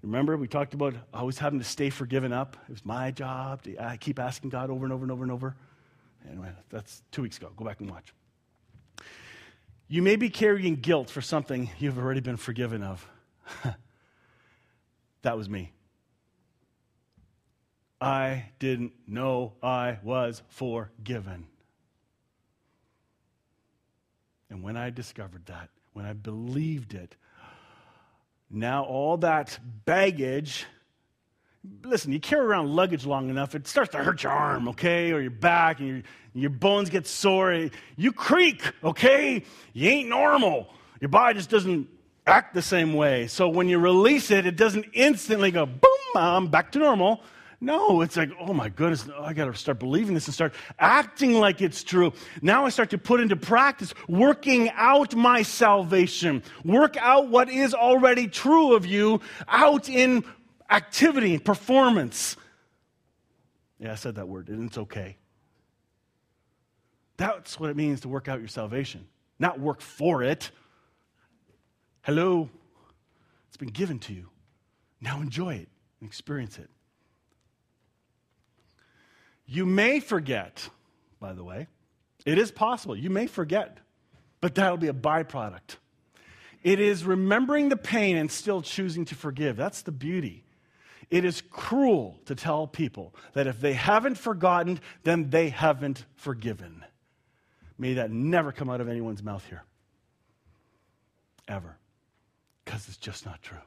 Remember, 0.03 0.37
we 0.37 0.47
talked 0.47 0.75
about 0.75 0.95
always 1.15 1.39
having 1.39 1.59
to 1.59 1.65
stay 1.65 1.89
forgiven 1.89 2.31
up. 2.31 2.59
It 2.69 2.73
was 2.73 2.85
my 2.85 3.11
job. 3.11 3.63
To, 3.63 3.83
I 3.83 3.97
keep 3.97 4.19
asking 4.19 4.51
God 4.51 4.69
over 4.69 4.85
and 4.85 4.93
over 4.93 5.03
and 5.03 5.11
over 5.11 5.23
and 5.23 5.33
over. 5.33 5.57
Anyway, 6.31 6.51
that's 6.69 7.03
two 7.11 7.23
weeks 7.23 7.39
ago. 7.39 7.51
Go 7.57 7.65
back 7.65 7.81
and 7.81 7.91
watch. 7.91 8.13
You 9.89 10.03
may 10.03 10.17
be 10.17 10.29
carrying 10.29 10.77
guilt 10.77 11.09
for 11.09 11.23
something 11.23 11.71
you've 11.79 11.99
already 11.99 12.21
been 12.21 12.37
forgiven 12.37 12.83
of. 12.83 13.09
that 15.23 15.37
was 15.37 15.49
me. 15.49 15.73
I 18.01 18.51
didn't 18.59 18.93
know 19.07 19.55
I 19.63 19.99
was 20.03 20.43
forgiven. 20.49 21.47
And 24.51 24.63
when 24.63 24.77
I 24.77 24.91
discovered 24.91 25.47
that, 25.47 25.71
when 25.95 26.05
I 26.05 26.13
believed 26.13 26.95
it, 26.95 27.17
now 28.51 28.85
all 28.85 29.17
that 29.19 29.59
baggage, 29.85 30.67
listen, 31.83 32.13
you 32.13 32.21
carry 32.21 32.45
around 32.45 32.75
luggage 32.75 33.07
long 33.07 33.31
enough, 33.31 33.55
it 33.55 33.67
starts 33.67 33.91
to 33.93 33.99
hurt 33.99 34.23
your 34.23 34.33
arm, 34.33 34.69
okay, 34.69 35.13
or 35.13 35.21
your 35.21 35.31
back, 35.31 35.81
and 35.81 35.89
your, 35.89 36.03
your 36.35 36.51
bones 36.51 36.91
get 36.91 37.07
sore. 37.07 37.69
You 37.97 38.13
creak, 38.13 38.63
okay? 38.83 39.45
You 39.73 39.89
ain't 39.89 40.09
normal. 40.09 40.69
Your 41.01 41.09
body 41.09 41.35
just 41.35 41.51
doesn't 41.51 41.89
act 42.27 42.55
the 42.55 42.63
same 42.63 42.95
way. 42.95 43.27
So 43.27 43.49
when 43.49 43.69
you 43.69 43.79
release 43.79 44.31
it, 44.31 44.47
it 44.47 44.57
doesn't 44.57 44.87
instantly 44.93 45.51
go, 45.51 45.67
boom, 45.67 45.91
I'm 46.15 46.49
back 46.49 46.73
to 46.73 46.79
normal. 46.79 47.23
No, 47.61 48.03
it's 48.03 48.17
like, 48.17 48.31
oh 48.41 48.53
my 48.53 48.69
goodness, 48.69 49.07
I 49.19 49.33
got 49.33 49.47
to 49.47 49.55
start 49.55 49.79
believing 49.79 50.15
this 50.15 50.27
and 50.27 50.35
start 50.35 50.55
acting 50.79 51.35
like 51.35 51.61
it's 51.63 51.83
true. 51.83 52.13
Now 52.43 52.67
I 52.67 52.69
start 52.69 52.91
to 52.91 52.99
put 52.99 53.21
into 53.21 53.37
practice 53.37 53.95
working 54.09 54.71
out 54.75 55.15
my 55.15 55.43
salvation, 55.43 56.43
work 56.65 56.97
out 56.99 57.29
what 57.29 57.49
is 57.49 57.75
already 57.75 58.29
true 58.29 58.75
of 58.75 58.85
you 58.85 59.21
out 59.49 59.89
in 59.89 60.25
activity, 60.71 61.35
and 61.35 61.45
performance. 61.45 62.37
Yeah, 63.79 63.93
I 63.93 63.97
said 63.97 64.17
that 64.17 64.29
word, 64.29 64.49
and 64.49 64.67
it's 64.67 64.79
okay. 64.79 65.17
That's 67.17 67.61
what 67.61 67.71
it 67.71 67.77
means 67.77 68.01
to 68.01 68.09
work 68.09 68.29
out 68.29 68.41
your 68.41 68.49
salvation, 68.49 69.07
not 69.39 69.61
work 69.61 69.81
for 69.81 70.23
it. 70.23 70.51
Hello? 72.03 72.51
It's 73.49 73.57
been 73.57 73.69
given 73.69 73.99
to 74.01 74.13
you. 74.13 74.29
Now 75.01 75.21
enjoy 75.21 75.55
it 75.55 75.69
and 76.01 76.09
experience 76.09 76.59
it. 76.59 76.69
You 79.47 79.67
may 79.67 80.01
forget, 80.01 80.69
by 81.21 81.33
the 81.33 81.45
way. 81.45 81.67
It 82.25 82.39
is 82.39 82.51
possible. 82.51 82.97
You 82.97 83.11
may 83.11 83.27
forget, 83.27 83.79
but 84.41 84.55
that'll 84.55 84.79
be 84.79 84.89
a 84.89 84.95
byproduct. 84.95 85.77
It 86.63 86.81
is 86.81 87.05
remembering 87.05 87.69
the 87.69 87.77
pain 87.77 88.17
and 88.17 88.31
still 88.31 88.63
choosing 88.63 89.05
to 89.07 89.15
forgive. 89.15 89.57
That's 89.57 89.83
the 89.83 89.93
beauty. 89.93 90.45
It 91.11 91.27
is 91.27 91.43
cruel 91.51 92.19
to 92.25 92.35
tell 92.35 92.67
people 92.67 93.15
that 93.35 93.47
if 93.47 93.61
they 93.61 93.75
haven't 93.75 94.17
forgotten, 94.17 94.81
then 95.03 95.29
they 95.29 95.51
haven't 95.51 96.07
forgiven. 96.17 96.83
May 97.77 97.95
that 97.95 98.11
never 98.11 98.53
come 98.53 98.71
out 98.71 98.81
of 98.81 98.89
anyone's 98.89 99.23
mouth 99.23 99.45
here. 99.47 99.65
Ever. 101.47 101.77
Because 102.65 102.89
it's 102.89 102.97
just 102.97 103.27
not 103.27 103.43
true. 103.43 103.59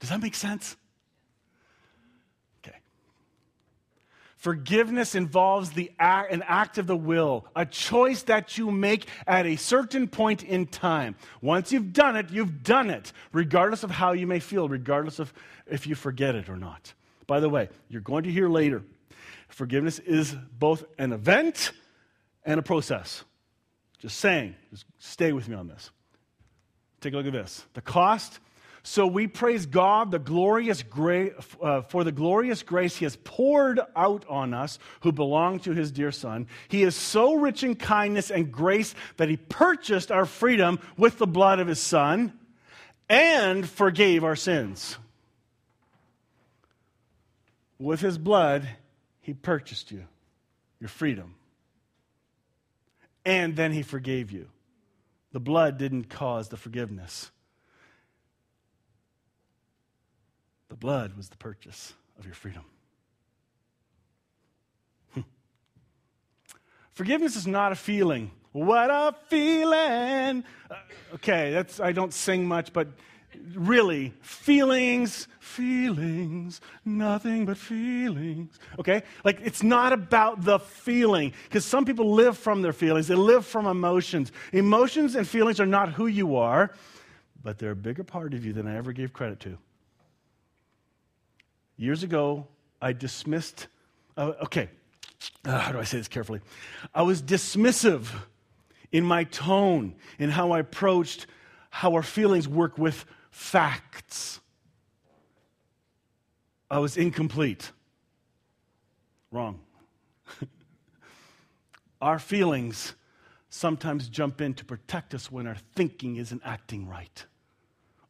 Does 0.00 0.10
that 0.10 0.20
make 0.20 0.34
sense? 0.34 0.76
Forgiveness 4.44 5.14
involves 5.14 5.70
the 5.70 5.90
act, 5.98 6.30
an 6.30 6.42
act 6.46 6.76
of 6.76 6.86
the 6.86 6.94
will, 6.94 7.46
a 7.56 7.64
choice 7.64 8.24
that 8.24 8.58
you 8.58 8.70
make 8.70 9.08
at 9.26 9.46
a 9.46 9.56
certain 9.56 10.06
point 10.06 10.42
in 10.42 10.66
time. 10.66 11.14
Once 11.40 11.72
you've 11.72 11.94
done 11.94 12.14
it, 12.14 12.28
you've 12.28 12.62
done 12.62 12.90
it, 12.90 13.14
regardless 13.32 13.84
of 13.84 13.90
how 13.90 14.12
you 14.12 14.26
may 14.26 14.40
feel, 14.40 14.68
regardless 14.68 15.18
of 15.18 15.32
if 15.66 15.86
you 15.86 15.94
forget 15.94 16.34
it 16.34 16.50
or 16.50 16.58
not. 16.58 16.92
By 17.26 17.40
the 17.40 17.48
way, 17.48 17.70
you're 17.88 18.02
going 18.02 18.24
to 18.24 18.30
hear 18.30 18.50
later, 18.50 18.82
forgiveness 19.48 19.98
is 20.00 20.36
both 20.58 20.84
an 20.98 21.14
event 21.14 21.72
and 22.44 22.60
a 22.60 22.62
process. 22.62 23.24
Just 23.98 24.18
saying, 24.18 24.56
just 24.70 24.84
stay 24.98 25.32
with 25.32 25.48
me 25.48 25.56
on 25.56 25.68
this. 25.68 25.90
Take 27.00 27.14
a 27.14 27.16
look 27.16 27.26
at 27.26 27.32
this. 27.32 27.64
The 27.72 27.80
cost 27.80 28.40
so 28.86 29.06
we 29.06 29.26
praise 29.26 29.64
God 29.64 30.10
the 30.10 30.18
glorious 30.18 30.82
gra- 30.82 31.30
uh, 31.62 31.80
for 31.80 32.04
the 32.04 32.12
glorious 32.12 32.62
grace 32.62 32.94
He 32.94 33.06
has 33.06 33.16
poured 33.16 33.80
out 33.96 34.26
on 34.28 34.52
us 34.52 34.78
who 35.00 35.10
belong 35.10 35.60
to 35.60 35.72
His 35.72 35.90
dear 35.90 36.12
Son. 36.12 36.46
He 36.68 36.82
is 36.82 36.94
so 36.94 37.34
rich 37.34 37.64
in 37.64 37.76
kindness 37.76 38.30
and 38.30 38.52
grace 38.52 38.94
that 39.16 39.30
He 39.30 39.38
purchased 39.38 40.12
our 40.12 40.26
freedom 40.26 40.78
with 40.98 41.16
the 41.16 41.26
blood 41.26 41.60
of 41.60 41.66
His 41.66 41.80
Son 41.80 42.38
and 43.08 43.66
forgave 43.66 44.22
our 44.22 44.36
sins. 44.36 44.98
With 47.78 48.00
His 48.00 48.18
blood, 48.18 48.68
He 49.22 49.32
purchased 49.32 49.92
you, 49.92 50.04
your 50.78 50.88
freedom. 50.88 51.36
And 53.24 53.56
then 53.56 53.72
He 53.72 53.82
forgave 53.82 54.30
you. 54.30 54.48
The 55.32 55.40
blood 55.40 55.78
didn't 55.78 56.10
cause 56.10 56.50
the 56.50 56.58
forgiveness. 56.58 57.30
The 60.74 60.78
blood 60.78 61.16
was 61.16 61.28
the 61.28 61.36
purchase 61.36 61.94
of 62.18 62.24
your 62.24 62.34
freedom. 62.34 62.64
Hmm. 65.12 65.20
Forgiveness 66.90 67.36
is 67.36 67.46
not 67.46 67.70
a 67.70 67.76
feeling. 67.76 68.32
What 68.50 68.90
a 68.90 69.14
feeling! 69.28 70.42
Uh, 70.68 70.74
okay, 71.14 71.52
that's 71.52 71.78
I 71.78 71.92
don't 71.92 72.12
sing 72.12 72.48
much, 72.48 72.72
but 72.72 72.88
really, 73.54 74.14
feelings, 74.20 75.28
feelings, 75.38 76.60
nothing 76.84 77.46
but 77.46 77.56
feelings. 77.56 78.58
Okay? 78.76 79.04
Like, 79.22 79.38
it's 79.44 79.62
not 79.62 79.92
about 79.92 80.42
the 80.42 80.58
feeling, 80.58 81.34
because 81.44 81.64
some 81.64 81.84
people 81.84 82.14
live 82.14 82.36
from 82.36 82.62
their 82.62 82.72
feelings, 82.72 83.06
they 83.06 83.14
live 83.14 83.46
from 83.46 83.66
emotions. 83.66 84.32
Emotions 84.52 85.14
and 85.14 85.26
feelings 85.28 85.60
are 85.60 85.66
not 85.66 85.92
who 85.92 86.08
you 86.08 86.34
are, 86.34 86.74
but 87.44 87.60
they're 87.60 87.70
a 87.70 87.76
bigger 87.76 88.02
part 88.02 88.34
of 88.34 88.44
you 88.44 88.52
than 88.52 88.66
I 88.66 88.76
ever 88.76 88.92
gave 88.92 89.12
credit 89.12 89.38
to. 89.40 89.56
Years 91.76 92.02
ago, 92.02 92.46
I 92.80 92.92
dismissed, 92.92 93.66
uh, 94.16 94.32
okay, 94.42 94.68
uh, 95.44 95.58
how 95.58 95.72
do 95.72 95.78
I 95.78 95.84
say 95.84 95.98
this 95.98 96.08
carefully? 96.08 96.40
I 96.94 97.02
was 97.02 97.22
dismissive 97.22 98.08
in 98.92 99.04
my 99.04 99.24
tone, 99.24 99.94
in 100.18 100.30
how 100.30 100.52
I 100.52 100.60
approached 100.60 101.26
how 101.70 101.94
our 101.94 102.02
feelings 102.02 102.46
work 102.46 102.78
with 102.78 103.04
facts. 103.32 104.40
I 106.70 106.78
was 106.78 106.96
incomplete. 106.96 107.72
Wrong. 109.32 109.58
our 112.00 112.20
feelings 112.20 112.94
sometimes 113.48 114.08
jump 114.08 114.40
in 114.40 114.54
to 114.54 114.64
protect 114.64 115.14
us 115.14 115.32
when 115.32 115.48
our 115.48 115.56
thinking 115.74 116.16
isn't 116.16 116.42
acting 116.44 116.86
right. 116.86 117.24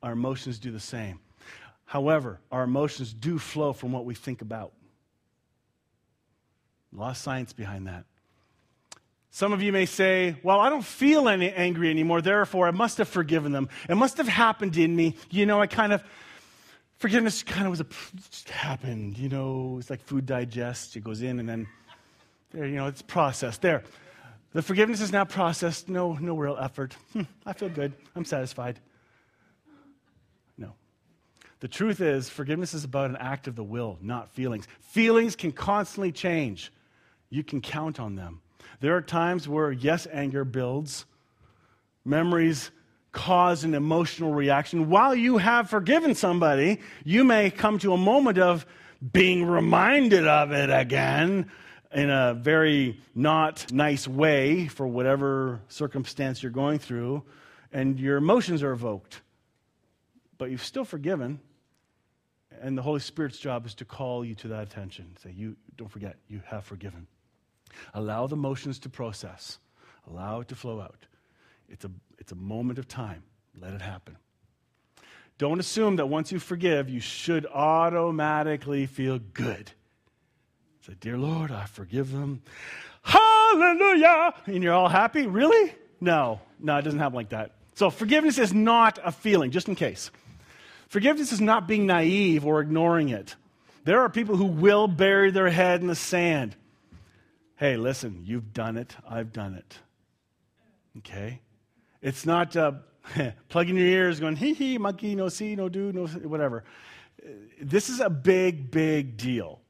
Our 0.02 0.12
emotions 0.12 0.58
do 0.58 0.70
the 0.70 0.78
same. 0.80 1.20
However, 1.94 2.40
our 2.50 2.64
emotions 2.64 3.14
do 3.14 3.38
flow 3.38 3.72
from 3.72 3.92
what 3.92 4.04
we 4.04 4.16
think 4.16 4.42
about. 4.42 4.72
A 6.92 6.98
lot 6.98 7.10
of 7.12 7.16
science 7.16 7.52
behind 7.52 7.86
that. 7.86 8.04
Some 9.30 9.52
of 9.52 9.62
you 9.62 9.70
may 9.70 9.86
say, 9.86 10.34
Well, 10.42 10.58
I 10.58 10.70
don't 10.70 10.84
feel 10.84 11.28
any 11.28 11.52
angry 11.52 11.90
anymore, 11.90 12.20
therefore 12.20 12.66
I 12.66 12.72
must 12.72 12.98
have 12.98 13.06
forgiven 13.06 13.52
them. 13.52 13.68
It 13.88 13.94
must 13.94 14.16
have 14.16 14.26
happened 14.26 14.76
in 14.76 14.96
me. 14.96 15.14
You 15.30 15.46
know, 15.46 15.60
I 15.60 15.68
kind 15.68 15.92
of, 15.92 16.02
forgiveness 16.98 17.44
kind 17.44 17.64
of 17.64 17.70
was 17.70 17.80
a, 17.80 17.86
just 18.28 18.50
happened. 18.50 19.16
You 19.16 19.28
know, 19.28 19.76
it's 19.78 19.88
like 19.88 20.02
food 20.02 20.26
digests, 20.26 20.96
it 20.96 21.04
goes 21.04 21.22
in 21.22 21.38
and 21.38 21.48
then, 21.48 21.68
there, 22.50 22.66
you 22.66 22.74
know, 22.74 22.88
it's 22.88 23.02
processed. 23.02 23.62
There. 23.62 23.84
The 24.52 24.62
forgiveness 24.62 25.00
is 25.00 25.12
now 25.12 25.26
processed, 25.26 25.88
no, 25.88 26.14
no 26.14 26.36
real 26.36 26.56
effort. 26.60 26.96
Hmm, 27.12 27.22
I 27.46 27.52
feel 27.52 27.68
good, 27.68 27.92
I'm 28.16 28.24
satisfied. 28.24 28.80
The 31.60 31.68
truth 31.68 32.00
is, 32.00 32.28
forgiveness 32.28 32.74
is 32.74 32.84
about 32.84 33.10
an 33.10 33.16
act 33.16 33.46
of 33.46 33.56
the 33.56 33.64
will, 33.64 33.98
not 34.02 34.30
feelings. 34.30 34.66
Feelings 34.80 35.36
can 35.36 35.52
constantly 35.52 36.12
change. 36.12 36.72
You 37.30 37.42
can 37.42 37.60
count 37.60 37.98
on 37.98 38.16
them. 38.16 38.40
There 38.80 38.96
are 38.96 39.02
times 39.02 39.48
where, 39.48 39.72
yes, 39.72 40.06
anger 40.12 40.44
builds, 40.44 41.06
memories 42.04 42.70
cause 43.12 43.64
an 43.64 43.74
emotional 43.74 44.34
reaction. 44.34 44.90
While 44.90 45.14
you 45.14 45.38
have 45.38 45.70
forgiven 45.70 46.14
somebody, 46.14 46.80
you 47.04 47.24
may 47.24 47.50
come 47.50 47.78
to 47.78 47.92
a 47.92 47.96
moment 47.96 48.38
of 48.38 48.66
being 49.12 49.46
reminded 49.46 50.26
of 50.26 50.52
it 50.52 50.70
again 50.70 51.50
in 51.92 52.10
a 52.10 52.34
very 52.34 53.00
not 53.14 53.72
nice 53.72 54.08
way 54.08 54.66
for 54.66 54.86
whatever 54.86 55.60
circumstance 55.68 56.42
you're 56.42 56.52
going 56.52 56.78
through, 56.78 57.22
and 57.72 57.98
your 58.00 58.16
emotions 58.16 58.62
are 58.62 58.72
evoked. 58.72 59.22
But 60.38 60.50
you've 60.50 60.64
still 60.64 60.84
forgiven. 60.84 61.40
And 62.60 62.78
the 62.78 62.82
Holy 62.82 63.00
Spirit's 63.00 63.38
job 63.38 63.66
is 63.66 63.74
to 63.76 63.84
call 63.84 64.24
you 64.24 64.34
to 64.36 64.48
that 64.48 64.62
attention. 64.62 65.16
Say, 65.22 65.32
you 65.32 65.56
don't 65.76 65.90
forget, 65.90 66.16
you 66.28 66.40
have 66.46 66.64
forgiven. 66.64 67.06
Allow 67.92 68.26
the 68.26 68.36
motions 68.36 68.78
to 68.80 68.88
process. 68.88 69.58
Allow 70.08 70.40
it 70.40 70.48
to 70.48 70.54
flow 70.54 70.80
out. 70.80 71.06
It's 71.68 71.84
a, 71.84 71.90
it's 72.18 72.32
a 72.32 72.36
moment 72.36 72.78
of 72.78 72.86
time. 72.86 73.22
Let 73.60 73.72
it 73.72 73.82
happen. 73.82 74.16
Don't 75.36 75.58
assume 75.58 75.96
that 75.96 76.06
once 76.06 76.30
you 76.30 76.38
forgive, 76.38 76.88
you 76.88 77.00
should 77.00 77.46
automatically 77.46 78.86
feel 78.86 79.18
good. 79.18 79.72
Say, 80.86 80.94
Dear 81.00 81.18
Lord, 81.18 81.50
I 81.50 81.64
forgive 81.64 82.12
them. 82.12 82.42
Hallelujah! 83.02 84.34
And 84.46 84.62
you're 84.62 84.72
all 84.72 84.88
happy? 84.88 85.26
Really? 85.26 85.74
No, 86.00 86.40
no, 86.60 86.76
it 86.76 86.82
doesn't 86.82 87.00
happen 87.00 87.16
like 87.16 87.30
that. 87.30 87.52
So 87.74 87.90
forgiveness 87.90 88.38
is 88.38 88.52
not 88.54 88.98
a 89.02 89.10
feeling, 89.10 89.50
just 89.50 89.68
in 89.68 89.74
case. 89.74 90.10
Forgiveness 90.88 91.32
is 91.32 91.40
not 91.40 91.66
being 91.66 91.86
naive 91.86 92.46
or 92.46 92.60
ignoring 92.60 93.08
it. 93.08 93.34
There 93.84 94.00
are 94.00 94.08
people 94.08 94.36
who 94.36 94.46
will 94.46 94.88
bury 94.88 95.30
their 95.30 95.50
head 95.50 95.80
in 95.80 95.86
the 95.86 95.94
sand. 95.94 96.56
Hey, 97.56 97.76
listen, 97.76 98.22
you've 98.24 98.52
done 98.52 98.76
it, 98.76 98.96
I've 99.08 99.32
done 99.32 99.54
it. 99.54 99.78
Okay? 100.98 101.40
It's 102.02 102.26
not 102.26 102.56
uh, 102.56 102.72
plugging 103.48 103.76
your 103.76 103.86
ears 103.86 104.20
going, 104.20 104.36
hee 104.36 104.54
hee, 104.54 104.78
monkey, 104.78 105.14
no 105.14 105.28
see, 105.28 105.54
no 105.54 105.68
do, 105.68 105.92
no 105.92 106.06
whatever. 106.06 106.64
This 107.60 107.88
is 107.88 108.00
a 108.00 108.10
big, 108.10 108.70
big 108.70 109.16
deal. 109.16 109.60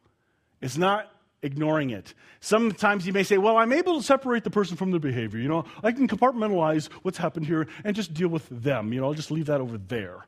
It's 0.61 0.77
not 0.77 1.11
ignoring 1.43 1.91
it. 1.91 2.15
Sometimes 2.41 3.07
you 3.07 3.13
may 3.13 3.23
say, 3.23 3.39
well, 3.39 3.57
I'm 3.57 3.73
able 3.73 3.99
to 3.99 4.03
separate 4.03 4.45
the 4.45 4.51
person 4.51 4.77
from 4.77 4.91
their 4.91 5.01
behavior. 5.01 5.39
You 5.39 5.49
know, 5.49 5.65
I 5.83 5.93
can 5.93 6.09
compartmentalize 6.09 6.89
what's 7.03 7.19
happened 7.19 7.47
here 7.47 7.69
and 7.85 7.95
just 7.95 8.15
deal 8.15 8.29
with 8.29 8.49
them. 8.51 8.93
You 8.93 9.01
know, 9.01 9.07
I'll 9.07 9.15
just 9.15 9.31
leave 9.31 9.47
that 9.47 9.61
over 9.61 9.77
there. 9.77 10.27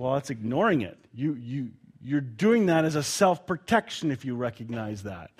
Well, 0.00 0.14
that's 0.14 0.30
ignoring 0.30 0.80
it. 0.80 0.96
You, 1.12 1.34
you, 1.34 1.72
you're 2.02 2.22
doing 2.22 2.66
that 2.66 2.86
as 2.86 2.94
a 2.94 3.02
self 3.02 3.46
protection 3.46 4.10
if 4.10 4.24
you 4.24 4.34
recognize 4.34 5.02
that. 5.02 5.30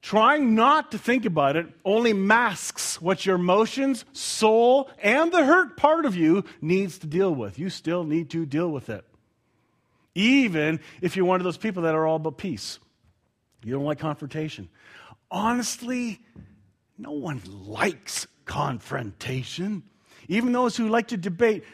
Trying 0.00 0.54
not 0.54 0.92
to 0.92 0.98
think 0.98 1.24
about 1.24 1.56
it 1.56 1.66
only 1.84 2.12
masks 2.12 3.02
what 3.02 3.26
your 3.26 3.34
emotions, 3.34 4.04
soul, 4.12 4.88
and 5.02 5.32
the 5.32 5.44
hurt 5.44 5.76
part 5.76 6.06
of 6.06 6.14
you 6.14 6.44
needs 6.60 6.98
to 6.98 7.08
deal 7.08 7.34
with. 7.34 7.58
You 7.58 7.68
still 7.68 8.04
need 8.04 8.30
to 8.30 8.46
deal 8.46 8.70
with 8.70 8.88
it. 8.88 9.04
Even 10.14 10.78
if 11.02 11.16
you're 11.16 11.26
one 11.26 11.40
of 11.40 11.44
those 11.44 11.58
people 11.58 11.82
that 11.82 11.96
are 11.96 12.06
all 12.06 12.14
about 12.14 12.38
peace. 12.38 12.78
You 13.64 13.72
don't 13.72 13.84
like 13.84 13.98
confrontation. 13.98 14.68
Honestly, 15.32 16.20
no 16.96 17.10
one 17.10 17.42
likes 17.66 18.28
confrontation. 18.44 19.82
Even 20.28 20.52
those 20.52 20.76
who 20.76 20.88
like 20.88 21.08
to 21.08 21.16
debate, 21.16 21.64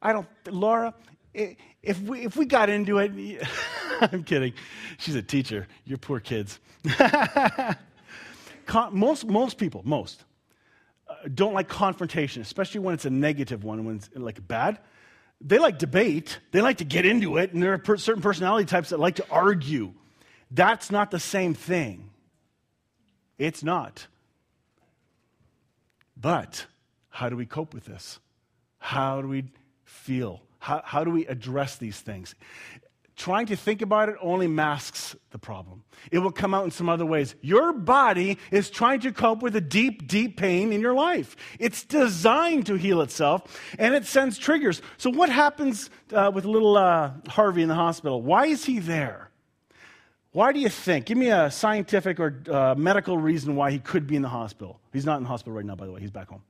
I 0.00 0.12
don't, 0.12 0.26
Laura, 0.48 0.94
if 1.34 2.00
we, 2.02 2.24
if 2.24 2.36
we 2.36 2.46
got 2.46 2.68
into 2.68 2.98
it, 2.98 3.42
I'm 4.00 4.24
kidding. 4.24 4.52
She's 4.98 5.14
a 5.14 5.22
teacher. 5.22 5.66
You're 5.84 5.98
poor 5.98 6.20
kids. 6.20 6.58
most, 8.92 9.26
most 9.26 9.58
people, 9.58 9.82
most, 9.84 10.24
uh, 11.08 11.14
don't 11.34 11.54
like 11.54 11.68
confrontation, 11.68 12.42
especially 12.42 12.80
when 12.80 12.94
it's 12.94 13.04
a 13.04 13.10
negative 13.10 13.64
one, 13.64 13.84
when 13.84 13.96
it's 13.96 14.10
like 14.14 14.46
bad. 14.46 14.78
They 15.40 15.58
like 15.58 15.78
debate, 15.78 16.38
they 16.52 16.62
like 16.62 16.78
to 16.78 16.84
get 16.84 17.04
into 17.04 17.36
it, 17.36 17.52
and 17.52 17.62
there 17.62 17.74
are 17.74 17.78
per- 17.78 17.98
certain 17.98 18.22
personality 18.22 18.64
types 18.66 18.88
that 18.90 18.98
like 18.98 19.16
to 19.16 19.26
argue. 19.30 19.92
That's 20.50 20.90
not 20.90 21.10
the 21.10 21.20
same 21.20 21.54
thing. 21.54 22.10
It's 23.38 23.62
not. 23.62 24.06
But 26.16 26.66
how 27.10 27.28
do 27.28 27.36
we 27.36 27.44
cope 27.44 27.74
with 27.74 27.84
this? 27.84 28.18
How 28.78 29.20
do 29.20 29.28
we 29.28 29.44
feel? 29.86 30.42
How, 30.58 30.82
how 30.84 31.02
do 31.02 31.10
we 31.10 31.26
address 31.26 31.76
these 31.76 31.98
things? 31.98 32.34
trying 33.16 33.46
to 33.46 33.56
think 33.56 33.80
about 33.82 34.08
it 34.08 34.16
only 34.20 34.46
masks 34.46 35.16
the 35.30 35.38
problem. 35.38 35.82
It 36.12 36.18
will 36.18 36.30
come 36.30 36.52
out 36.52 36.64
in 36.64 36.70
some 36.70 36.88
other 36.88 37.06
ways. 37.06 37.34
Your 37.40 37.72
body 37.72 38.38
is 38.50 38.70
trying 38.70 39.00
to 39.00 39.12
cope 39.12 39.42
with 39.42 39.56
a 39.56 39.60
deep, 39.60 40.06
deep 40.06 40.36
pain 40.36 40.72
in 40.72 40.80
your 40.80 40.94
life. 40.94 41.34
It's 41.58 41.82
designed 41.82 42.66
to 42.66 42.74
heal 42.74 43.00
itself, 43.00 43.58
and 43.78 43.94
it 43.94 44.04
sends 44.04 44.36
triggers. 44.36 44.82
So, 44.98 45.10
what 45.10 45.30
happens 45.30 45.90
uh, 46.12 46.30
with 46.32 46.44
little 46.44 46.76
uh, 46.76 47.12
Harvey 47.26 47.62
in 47.62 47.68
the 47.68 47.74
hospital? 47.74 48.20
Why 48.20 48.46
is 48.46 48.66
he 48.66 48.78
there? 48.78 49.30
Why 50.32 50.52
do 50.52 50.60
you 50.60 50.68
think? 50.68 51.06
Give 51.06 51.16
me 51.16 51.30
a 51.30 51.50
scientific 51.50 52.20
or 52.20 52.42
uh, 52.50 52.74
medical 52.74 53.16
reason 53.16 53.56
why 53.56 53.70
he 53.70 53.78
could 53.78 54.06
be 54.06 54.16
in 54.16 54.22
the 54.22 54.28
hospital. 54.28 54.78
He's 54.92 55.06
not 55.06 55.16
in 55.16 55.22
the 55.22 55.30
hospital 55.30 55.54
right 55.54 55.64
now, 55.64 55.76
by 55.76 55.86
the 55.86 55.92
way. 55.92 56.00
He's 56.00 56.10
back 56.10 56.28
home. 56.28 56.42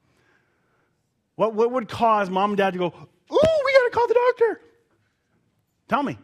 What, 1.36 1.54
what 1.54 1.70
would 1.70 1.88
cause 1.88 2.28
mom 2.28 2.50
and 2.50 2.56
dad 2.56 2.72
to 2.72 2.78
go, 2.80 2.94
Ooh, 3.32 3.62
we 3.64 3.72
got 3.72 3.84
to 3.84 3.90
call 3.92 4.08
the 4.08 4.14
doctor? 4.14 4.60
Tell 5.88 6.02
me. 6.02 6.18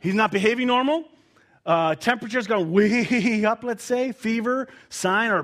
He's 0.00 0.14
not 0.14 0.30
behaving 0.30 0.66
normal. 0.68 1.04
Uh, 1.64 1.96
temperature's 1.96 2.46
gone 2.46 2.70
way 2.70 3.44
up, 3.44 3.64
let's 3.64 3.82
say, 3.82 4.12
fever, 4.12 4.68
sign, 4.88 5.30
or 5.30 5.42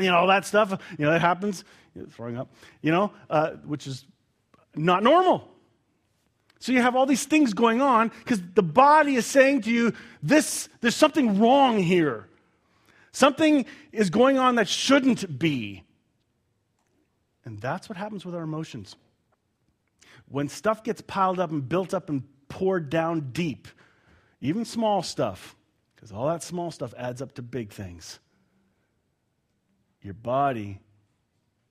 you 0.00 0.08
know 0.08 0.16
all 0.16 0.28
that 0.28 0.44
stuff. 0.44 0.70
You 0.96 1.04
know 1.04 1.10
that 1.10 1.20
happens. 1.20 1.64
throwing 2.10 2.36
up, 2.36 2.48
you 2.80 2.92
know, 2.92 3.12
uh, 3.28 3.50
which 3.66 3.86
is 3.86 4.04
not 4.76 5.02
normal. 5.02 5.50
So 6.60 6.72
you 6.72 6.80
have 6.80 6.94
all 6.96 7.06
these 7.06 7.24
things 7.24 7.52
going 7.52 7.82
on 7.82 8.10
because 8.20 8.40
the 8.54 8.62
body 8.62 9.16
is 9.16 9.26
saying 9.26 9.62
to 9.62 9.70
you, 9.70 9.92
"This, 10.22 10.68
there's 10.80 10.96
something 10.96 11.40
wrong 11.40 11.78
here. 11.78 12.28
Something 13.10 13.66
is 13.92 14.10
going 14.10 14.38
on 14.38 14.54
that 14.54 14.68
shouldn't 14.68 15.38
be." 15.38 15.83
And 17.44 17.60
that's 17.60 17.88
what 17.88 17.98
happens 17.98 18.24
with 18.24 18.34
our 18.34 18.42
emotions. 18.42 18.96
When 20.28 20.48
stuff 20.48 20.82
gets 20.82 21.00
piled 21.00 21.38
up 21.38 21.50
and 21.50 21.68
built 21.68 21.92
up 21.92 22.08
and 22.08 22.22
poured 22.48 22.88
down 22.88 23.30
deep, 23.32 23.68
even 24.40 24.64
small 24.64 25.02
stuff, 25.02 25.56
because 25.94 26.12
all 26.12 26.28
that 26.28 26.42
small 26.42 26.70
stuff 26.70 26.94
adds 26.96 27.20
up 27.20 27.34
to 27.34 27.42
big 27.42 27.72
things. 27.72 28.18
Your 30.02 30.14
body, 30.14 30.80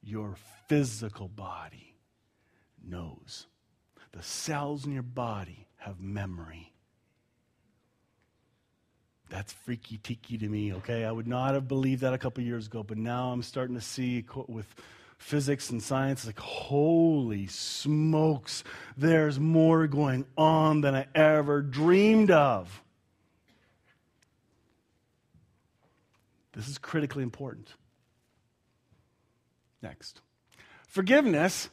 your 0.01 0.35
physical 0.67 1.27
body, 1.27 1.95
knows. 2.83 3.47
The 4.11 4.23
cells 4.23 4.85
in 4.85 4.91
your 4.91 5.03
body 5.03 5.67
have 5.77 5.99
memory. 5.99 6.73
That's 9.29 9.53
freaky 9.53 9.97
tiki 9.97 10.37
to 10.37 10.47
me, 10.47 10.73
okay? 10.73 11.05
I 11.05 11.11
would 11.11 11.27
not 11.27 11.55
have 11.55 11.67
believed 11.67 12.01
that 12.01 12.13
a 12.13 12.19
couple 12.19 12.43
years 12.43 12.67
ago, 12.67 12.83
but 12.83 12.97
now 12.97 13.31
I'm 13.31 13.41
starting 13.41 13.75
to 13.75 13.81
see 13.81 14.23
with 14.47 14.67
physics 15.23 15.69
and 15.69 15.81
science 15.81 16.25
like 16.25 16.37
holy 16.37 17.47
smokes 17.47 18.61
there's 18.97 19.39
more 19.39 19.87
going 19.87 20.25
on 20.37 20.81
than 20.81 20.93
i 20.93 21.07
ever 21.15 21.61
dreamed 21.61 22.29
of. 22.29 22.81
This 26.51 26.67
is 26.67 26.77
critically 26.77 27.23
important. 27.23 27.73
Next. 29.81 30.21
Forgiveness 30.87 31.69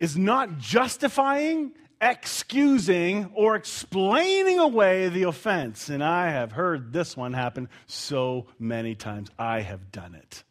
is 0.00 0.16
not 0.16 0.58
justifying 0.58 1.72
excusing 2.00 3.30
or 3.34 3.54
explaining 3.54 4.58
away 4.58 5.08
the 5.08 5.22
offense. 5.22 5.88
And 5.88 6.02
i 6.02 6.30
have 6.30 6.50
heard 6.50 6.92
this 6.92 7.16
one 7.16 7.34
happen 7.34 7.68
so 7.86 8.46
many 8.58 8.94
times. 8.96 9.30
I 9.38 9.60
have 9.60 9.92
done 9.92 10.14
it. 10.14 10.42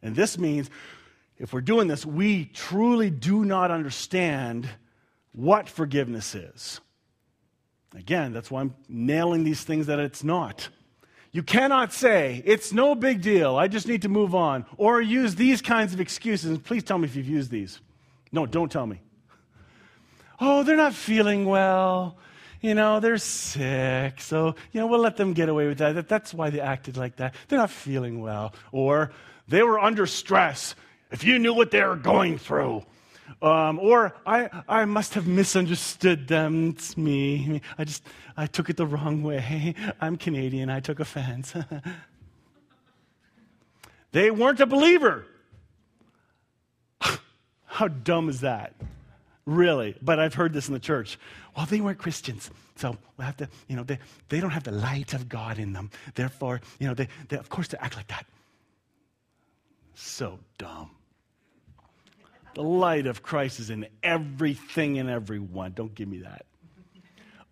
And 0.00 0.16
this 0.16 0.38
means 0.38 0.70
if 1.42 1.52
we're 1.52 1.60
doing 1.60 1.88
this, 1.88 2.06
we 2.06 2.44
truly 2.44 3.10
do 3.10 3.44
not 3.44 3.72
understand 3.72 4.68
what 5.32 5.68
forgiveness 5.68 6.36
is. 6.36 6.80
Again, 7.96 8.32
that's 8.32 8.48
why 8.48 8.60
I'm 8.60 8.74
nailing 8.88 9.42
these 9.42 9.62
things 9.64 9.86
that 9.86 9.98
it's 9.98 10.22
not. 10.22 10.68
You 11.32 11.42
cannot 11.42 11.92
say, 11.92 12.42
it's 12.46 12.72
no 12.72 12.94
big 12.94 13.22
deal, 13.22 13.56
I 13.56 13.66
just 13.66 13.88
need 13.88 14.02
to 14.02 14.08
move 14.08 14.36
on, 14.36 14.66
or 14.76 15.00
use 15.00 15.34
these 15.34 15.60
kinds 15.60 15.92
of 15.92 16.00
excuses. 16.00 16.58
Please 16.58 16.84
tell 16.84 16.96
me 16.96 17.06
if 17.06 17.16
you've 17.16 17.28
used 17.28 17.50
these. 17.50 17.80
No, 18.30 18.46
don't 18.46 18.70
tell 18.70 18.86
me. 18.86 19.00
Oh, 20.40 20.62
they're 20.62 20.76
not 20.76 20.94
feeling 20.94 21.44
well. 21.44 22.18
You 22.60 22.74
know, 22.74 23.00
they're 23.00 23.18
sick. 23.18 24.20
So, 24.20 24.54
you 24.70 24.80
know, 24.80 24.86
we'll 24.86 25.00
let 25.00 25.16
them 25.16 25.32
get 25.32 25.48
away 25.48 25.66
with 25.66 25.78
that. 25.78 26.06
That's 26.06 26.32
why 26.32 26.50
they 26.50 26.60
acted 26.60 26.96
like 26.96 27.16
that. 27.16 27.34
They're 27.48 27.58
not 27.58 27.70
feeling 27.70 28.20
well. 28.20 28.54
Or 28.70 29.10
they 29.48 29.64
were 29.64 29.80
under 29.80 30.06
stress 30.06 30.76
if 31.12 31.22
you 31.22 31.38
knew 31.38 31.54
what 31.54 31.70
they 31.70 31.82
were 31.84 31.96
going 31.96 32.38
through. 32.38 32.84
Um, 33.40 33.78
or 33.78 34.14
I, 34.26 34.48
I 34.68 34.84
must 34.84 35.14
have 35.14 35.26
misunderstood 35.26 36.28
them. 36.28 36.70
It's 36.70 36.96
me. 36.96 37.60
I 37.78 37.84
just, 37.84 38.04
I 38.36 38.46
took 38.46 38.70
it 38.70 38.76
the 38.76 38.86
wrong 38.86 39.22
way. 39.22 39.74
I'm 40.00 40.16
Canadian. 40.16 40.70
I 40.70 40.80
took 40.80 41.00
offense. 41.00 41.54
they 44.12 44.30
weren't 44.30 44.60
a 44.60 44.66
believer. 44.66 45.26
How 47.66 47.88
dumb 47.88 48.28
is 48.28 48.40
that? 48.40 48.74
Really? 49.44 49.96
But 50.00 50.20
I've 50.20 50.34
heard 50.34 50.52
this 50.52 50.68
in 50.68 50.74
the 50.74 50.80
church. 50.80 51.18
Well, 51.56 51.66
they 51.66 51.80
weren't 51.80 51.98
Christians. 51.98 52.50
So 52.76 52.96
we 53.16 53.24
have 53.24 53.36
to, 53.38 53.48
you 53.66 53.76
know, 53.76 53.82
they, 53.82 53.98
they 54.28 54.40
don't 54.40 54.50
have 54.50 54.64
the 54.64 54.72
light 54.72 55.14
of 55.14 55.28
God 55.28 55.58
in 55.58 55.72
them. 55.72 55.90
Therefore, 56.14 56.60
you 56.78 56.86
know, 56.86 56.94
they, 56.94 57.08
they, 57.28 57.36
of 57.36 57.48
course 57.48 57.68
they 57.68 57.78
act 57.78 57.96
like 57.96 58.08
that. 58.08 58.24
So 59.94 60.38
dumb. 60.58 60.90
The 62.54 62.62
light 62.62 63.06
of 63.06 63.22
Christ 63.22 63.60
is 63.60 63.70
in 63.70 63.86
everything 64.02 64.98
and 64.98 65.08
everyone. 65.08 65.72
Don't 65.72 65.94
give 65.94 66.08
me 66.08 66.18
that. 66.18 66.46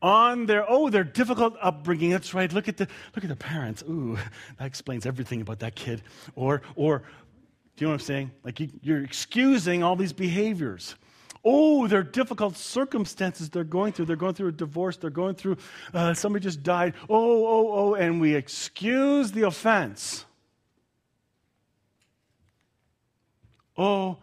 On 0.03 0.47
their 0.47 0.65
oh, 0.69 0.89
their 0.89 1.05
difficult 1.05 1.57
upbringing. 1.61 2.11
That's 2.11 2.33
right. 2.33 2.51
Look 2.53 2.69
at 2.69 2.79
the 2.79 2.89
look 3.15 3.23
at 3.23 3.29
the 3.29 3.37
parents. 3.37 3.83
Ooh, 3.89 4.19
that 4.59 4.65
explains 4.65 5.05
everything 5.05 5.43
about 5.43 5.59
that 5.59 5.75
kid. 5.75 6.03
Or 6.37 6.63
or, 6.75 7.01
do 7.77 7.85
you 7.85 7.87
know 7.87 7.93
what 7.93 8.01
I'm 8.01 8.07
saying? 8.07 8.31
Like 8.43 8.61
you, 8.61 8.71
you're 8.83 9.03
excusing 9.03 9.83
all 9.83 9.97
these 9.97 10.15
behaviors. 10.15 10.95
Oh, 11.45 11.87
their 11.87 12.03
difficult 12.03 12.57
circumstances 12.57 13.49
they're 13.49 13.65
going 13.65 13.93
through. 13.93 14.07
They're 14.07 14.17
going 14.17 14.35
through 14.35 14.49
a 14.49 14.53
divorce. 14.53 14.97
They're 14.99 15.11
going 15.11 15.35
through 15.35 15.57
uh, 15.95 16.13
somebody 16.15 16.43
just 16.43 16.63
died. 16.63 16.95
Oh, 17.09 17.47
oh, 17.47 17.73
oh, 17.73 17.95
and 17.95 18.21
we 18.21 18.35
excuse 18.35 19.33
the 19.33 19.43
offense. 19.43 20.27
Oh, 23.77 24.19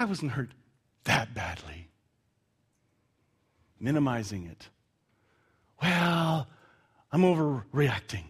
I 0.00 0.06
wasn't 0.06 0.32
hurt 0.32 0.48
that 1.04 1.34
badly. 1.34 1.88
Minimizing 3.78 4.46
it. 4.46 4.70
Well, 5.82 6.48
I'm 7.12 7.20
overreacting. 7.20 8.24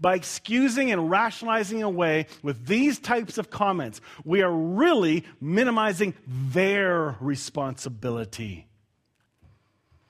By 0.00 0.14
excusing 0.14 0.90
and 0.90 1.10
rationalizing 1.10 1.82
away 1.82 2.26
with 2.42 2.66
these 2.66 2.98
types 2.98 3.36
of 3.36 3.50
comments, 3.50 4.00
we 4.24 4.40
are 4.40 4.50
really 4.50 5.24
minimizing 5.38 6.14
their 6.26 7.18
responsibility. 7.20 8.66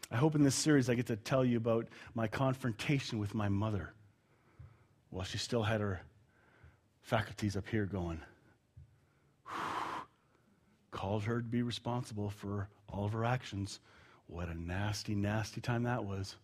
I 0.09 0.17
hope 0.17 0.37
in 0.37 0.45
this 0.45 0.55
series 0.55 0.89
I 0.89 0.95
get 0.95 1.07
to 1.07 1.17
tell 1.17 1.45
you 1.45 1.57
about 1.57 1.89
my 2.15 2.29
confrontation 2.29 3.19
with 3.19 3.35
my 3.35 3.49
mother 3.49 3.93
while 5.11 5.25
she 5.25 5.39
still 5.39 5.65
had 5.65 5.81
her 5.81 6.01
faculties 7.03 7.57
up 7.57 7.69
here 7.69 7.87
going 7.87 8.21
called 10.95 11.25
her 11.25 11.43
to 11.43 11.47
be 11.47 11.61
responsible 11.61 12.31
for 12.31 12.69
all 12.89 13.05
of 13.05 13.13
her 13.13 13.25
actions. 13.25 13.81
What 14.29 14.49
a 14.49 14.55
nasty, 14.55 15.15
nasty 15.15 15.61
time 15.61 15.83
that 15.83 16.05
was. 16.05 16.37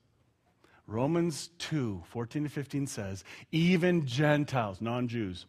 Romans 0.86 1.50
2 1.58 2.02
14 2.04 2.42
to 2.42 2.48
15 2.50 2.86
says, 2.88 3.24
even 3.52 4.04
Gentiles, 4.04 4.80
non 4.80 5.08
Jews, 5.08 5.46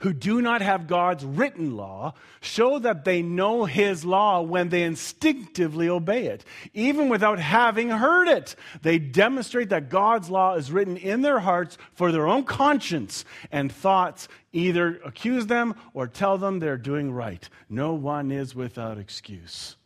who 0.00 0.12
do 0.12 0.40
not 0.40 0.62
have 0.62 0.86
God's 0.86 1.24
written 1.24 1.76
law 1.76 2.14
show 2.40 2.78
that 2.78 3.04
they 3.04 3.22
know 3.22 3.64
His 3.64 4.04
law 4.04 4.40
when 4.42 4.68
they 4.68 4.82
instinctively 4.82 5.88
obey 5.88 6.26
it, 6.26 6.44
even 6.72 7.08
without 7.08 7.38
having 7.38 7.90
heard 7.90 8.28
it. 8.28 8.54
They 8.82 8.98
demonstrate 8.98 9.70
that 9.70 9.88
God's 9.88 10.30
law 10.30 10.54
is 10.54 10.70
written 10.70 10.96
in 10.96 11.22
their 11.22 11.40
hearts 11.40 11.78
for 11.94 12.12
their 12.12 12.26
own 12.26 12.44
conscience, 12.44 13.24
and 13.50 13.72
thoughts 13.72 14.28
either 14.52 15.00
accuse 15.04 15.46
them 15.46 15.74
or 15.94 16.06
tell 16.06 16.38
them 16.38 16.58
they're 16.58 16.76
doing 16.76 17.12
right. 17.12 17.48
No 17.68 17.94
one 17.94 18.30
is 18.30 18.54
without 18.54 18.98
excuse. 18.98 19.76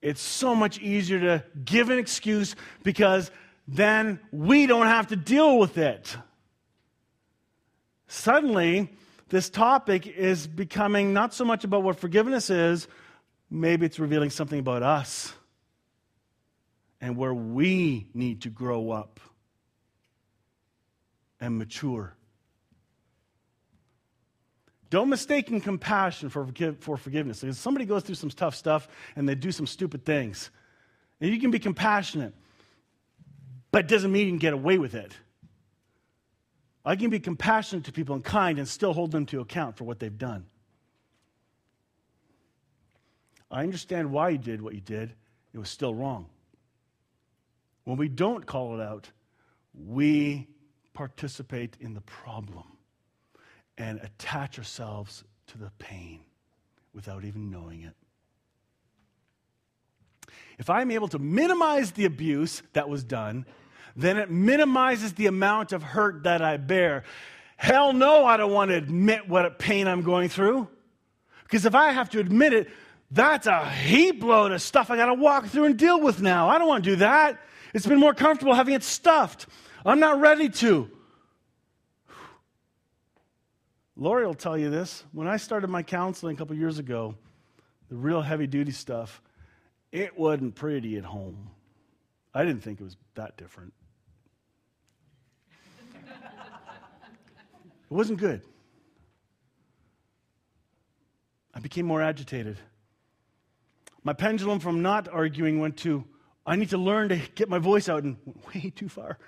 It's 0.00 0.20
so 0.20 0.54
much 0.54 0.78
easier 0.78 1.20
to 1.20 1.44
give 1.64 1.90
an 1.90 1.98
excuse 1.98 2.54
because 2.84 3.30
then 3.66 4.20
we 4.32 4.66
don't 4.66 4.86
have 4.86 5.08
to 5.08 5.16
deal 5.16 5.58
with 5.58 5.76
it 5.76 6.16
suddenly 8.08 8.90
this 9.28 9.48
topic 9.48 10.06
is 10.06 10.46
becoming 10.46 11.12
not 11.12 11.32
so 11.32 11.44
much 11.44 11.64
about 11.64 11.82
what 11.82 12.00
forgiveness 12.00 12.50
is, 12.50 12.88
maybe 13.50 13.86
it's 13.86 13.98
revealing 13.98 14.30
something 14.30 14.58
about 14.58 14.82
us 14.82 15.32
and 17.00 17.16
where 17.16 17.34
we 17.34 18.08
need 18.14 18.42
to 18.42 18.50
grow 18.50 18.90
up 18.90 19.20
and 21.40 21.58
mature. 21.58 22.14
Don't 24.90 25.10
mistake 25.10 25.46
compassion 25.62 26.30
for, 26.30 26.48
for 26.80 26.96
forgiveness. 26.96 27.40
Because 27.40 27.58
somebody 27.58 27.84
goes 27.84 28.02
through 28.02 28.14
some 28.14 28.30
tough 28.30 28.54
stuff 28.54 28.88
and 29.16 29.28
they 29.28 29.34
do 29.34 29.52
some 29.52 29.66
stupid 29.66 30.04
things. 30.04 30.50
And 31.20 31.30
you 31.30 31.38
can 31.40 31.50
be 31.50 31.58
compassionate, 31.58 32.32
but 33.70 33.84
it 33.84 33.88
doesn't 33.88 34.10
mean 34.10 34.26
you 34.26 34.32
can 34.32 34.38
get 34.38 34.54
away 34.54 34.78
with 34.78 34.94
it. 34.94 35.12
I 36.88 36.96
can 36.96 37.10
be 37.10 37.20
compassionate 37.20 37.84
to 37.84 37.92
people 37.92 38.14
and 38.14 38.24
kind 38.24 38.58
and 38.58 38.66
still 38.66 38.94
hold 38.94 39.10
them 39.10 39.26
to 39.26 39.40
account 39.40 39.76
for 39.76 39.84
what 39.84 39.98
they've 39.98 40.16
done. 40.16 40.46
I 43.50 43.60
understand 43.60 44.10
why 44.10 44.30
you 44.30 44.38
did 44.38 44.62
what 44.62 44.72
you 44.72 44.80
did. 44.80 45.12
It 45.52 45.58
was 45.58 45.68
still 45.68 45.94
wrong. 45.94 46.30
When 47.84 47.98
we 47.98 48.08
don't 48.08 48.46
call 48.46 48.80
it 48.80 48.82
out, 48.82 49.10
we 49.74 50.48
participate 50.94 51.76
in 51.78 51.92
the 51.92 52.00
problem 52.00 52.64
and 53.76 54.00
attach 54.00 54.56
ourselves 54.56 55.24
to 55.48 55.58
the 55.58 55.70
pain 55.78 56.20
without 56.94 57.22
even 57.22 57.50
knowing 57.50 57.82
it. 57.82 57.94
If 60.58 60.70
I'm 60.70 60.90
able 60.90 61.08
to 61.08 61.18
minimize 61.18 61.90
the 61.90 62.06
abuse 62.06 62.62
that 62.72 62.88
was 62.88 63.04
done, 63.04 63.44
then 63.98 64.16
it 64.16 64.30
minimizes 64.30 65.12
the 65.14 65.26
amount 65.26 65.72
of 65.72 65.82
hurt 65.82 66.22
that 66.22 66.40
I 66.40 66.56
bear. 66.56 67.02
Hell 67.56 67.92
no, 67.92 68.24
I 68.24 68.36
don't 68.36 68.52
want 68.52 68.70
to 68.70 68.76
admit 68.76 69.28
what 69.28 69.58
pain 69.58 69.88
I'm 69.88 70.02
going 70.02 70.28
through. 70.28 70.68
Because 71.42 71.66
if 71.66 71.74
I 71.74 71.90
have 71.90 72.08
to 72.10 72.20
admit 72.20 72.52
it, 72.52 72.70
that's 73.10 73.48
a 73.48 73.68
heap 73.68 74.22
load 74.22 74.52
of 74.52 74.62
stuff 74.62 74.92
I 74.92 74.96
got 74.96 75.06
to 75.06 75.14
walk 75.14 75.46
through 75.46 75.64
and 75.64 75.76
deal 75.76 76.00
with 76.00 76.22
now. 76.22 76.48
I 76.48 76.58
don't 76.58 76.68
want 76.68 76.84
to 76.84 76.90
do 76.90 76.96
that. 76.96 77.40
It's 77.74 77.86
been 77.86 77.98
more 77.98 78.14
comfortable 78.14 78.54
having 78.54 78.74
it 78.74 78.84
stuffed. 78.84 79.46
I'm 79.84 79.98
not 79.98 80.20
ready 80.20 80.48
to. 80.48 80.88
Lori 83.96 84.24
will 84.24 84.34
tell 84.34 84.56
you 84.56 84.70
this. 84.70 85.02
When 85.10 85.26
I 85.26 85.38
started 85.38 85.70
my 85.70 85.82
counseling 85.82 86.36
a 86.36 86.38
couple 86.38 86.54
years 86.54 86.78
ago, 86.78 87.16
the 87.88 87.96
real 87.96 88.22
heavy 88.22 88.46
duty 88.46 88.70
stuff, 88.70 89.20
it 89.90 90.16
wasn't 90.16 90.54
pretty 90.54 90.96
at 90.98 91.04
home. 91.04 91.50
I 92.32 92.44
didn't 92.44 92.62
think 92.62 92.80
it 92.80 92.84
was 92.84 92.96
that 93.16 93.36
different. 93.36 93.72
It 97.90 97.94
wasn't 97.94 98.18
good. 98.18 98.42
I 101.54 101.60
became 101.60 101.86
more 101.86 102.02
agitated. 102.02 102.58
My 104.04 104.12
pendulum 104.12 104.60
from 104.60 104.82
not 104.82 105.08
arguing 105.08 105.58
went 105.58 105.76
to, 105.78 106.04
I 106.46 106.56
need 106.56 106.70
to 106.70 106.78
learn 106.78 107.08
to 107.08 107.20
get 107.34 107.48
my 107.48 107.58
voice 107.58 107.88
out, 107.88 108.04
and 108.04 108.16
way 108.54 108.72
too 108.74 108.88
far. 108.88 109.18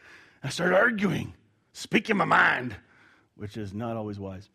I 0.42 0.48
started 0.48 0.76
arguing, 0.76 1.34
speaking 1.72 2.16
my 2.16 2.24
mind, 2.24 2.76
which 3.34 3.56
is 3.56 3.74
not 3.74 3.96
always 3.96 4.18
wise. 4.18 4.48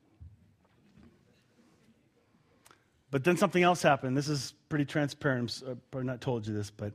But 3.12 3.24
then 3.24 3.38
something 3.38 3.63
else 3.63 3.82
happened. 3.82 4.18
This 4.18 4.28
is 4.28 4.54
pretty 4.68 4.86
transparent. 4.86 5.62
I've 5.63 5.74
uh, 5.74 5.76
probably 5.91 6.08
not 6.08 6.22
told 6.22 6.48
you 6.48 6.54
this, 6.54 6.70
but 6.70 6.94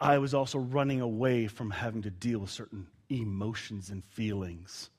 I 0.00 0.18
was 0.18 0.32
also 0.32 0.58
running 0.58 1.00
away 1.00 1.46
from 1.46 1.70
having 1.70 2.02
to 2.02 2.10
deal 2.10 2.38
with 2.38 2.50
certain 2.50 2.86
emotions 3.08 3.90
and 3.90 4.04
feelings. 4.04 4.90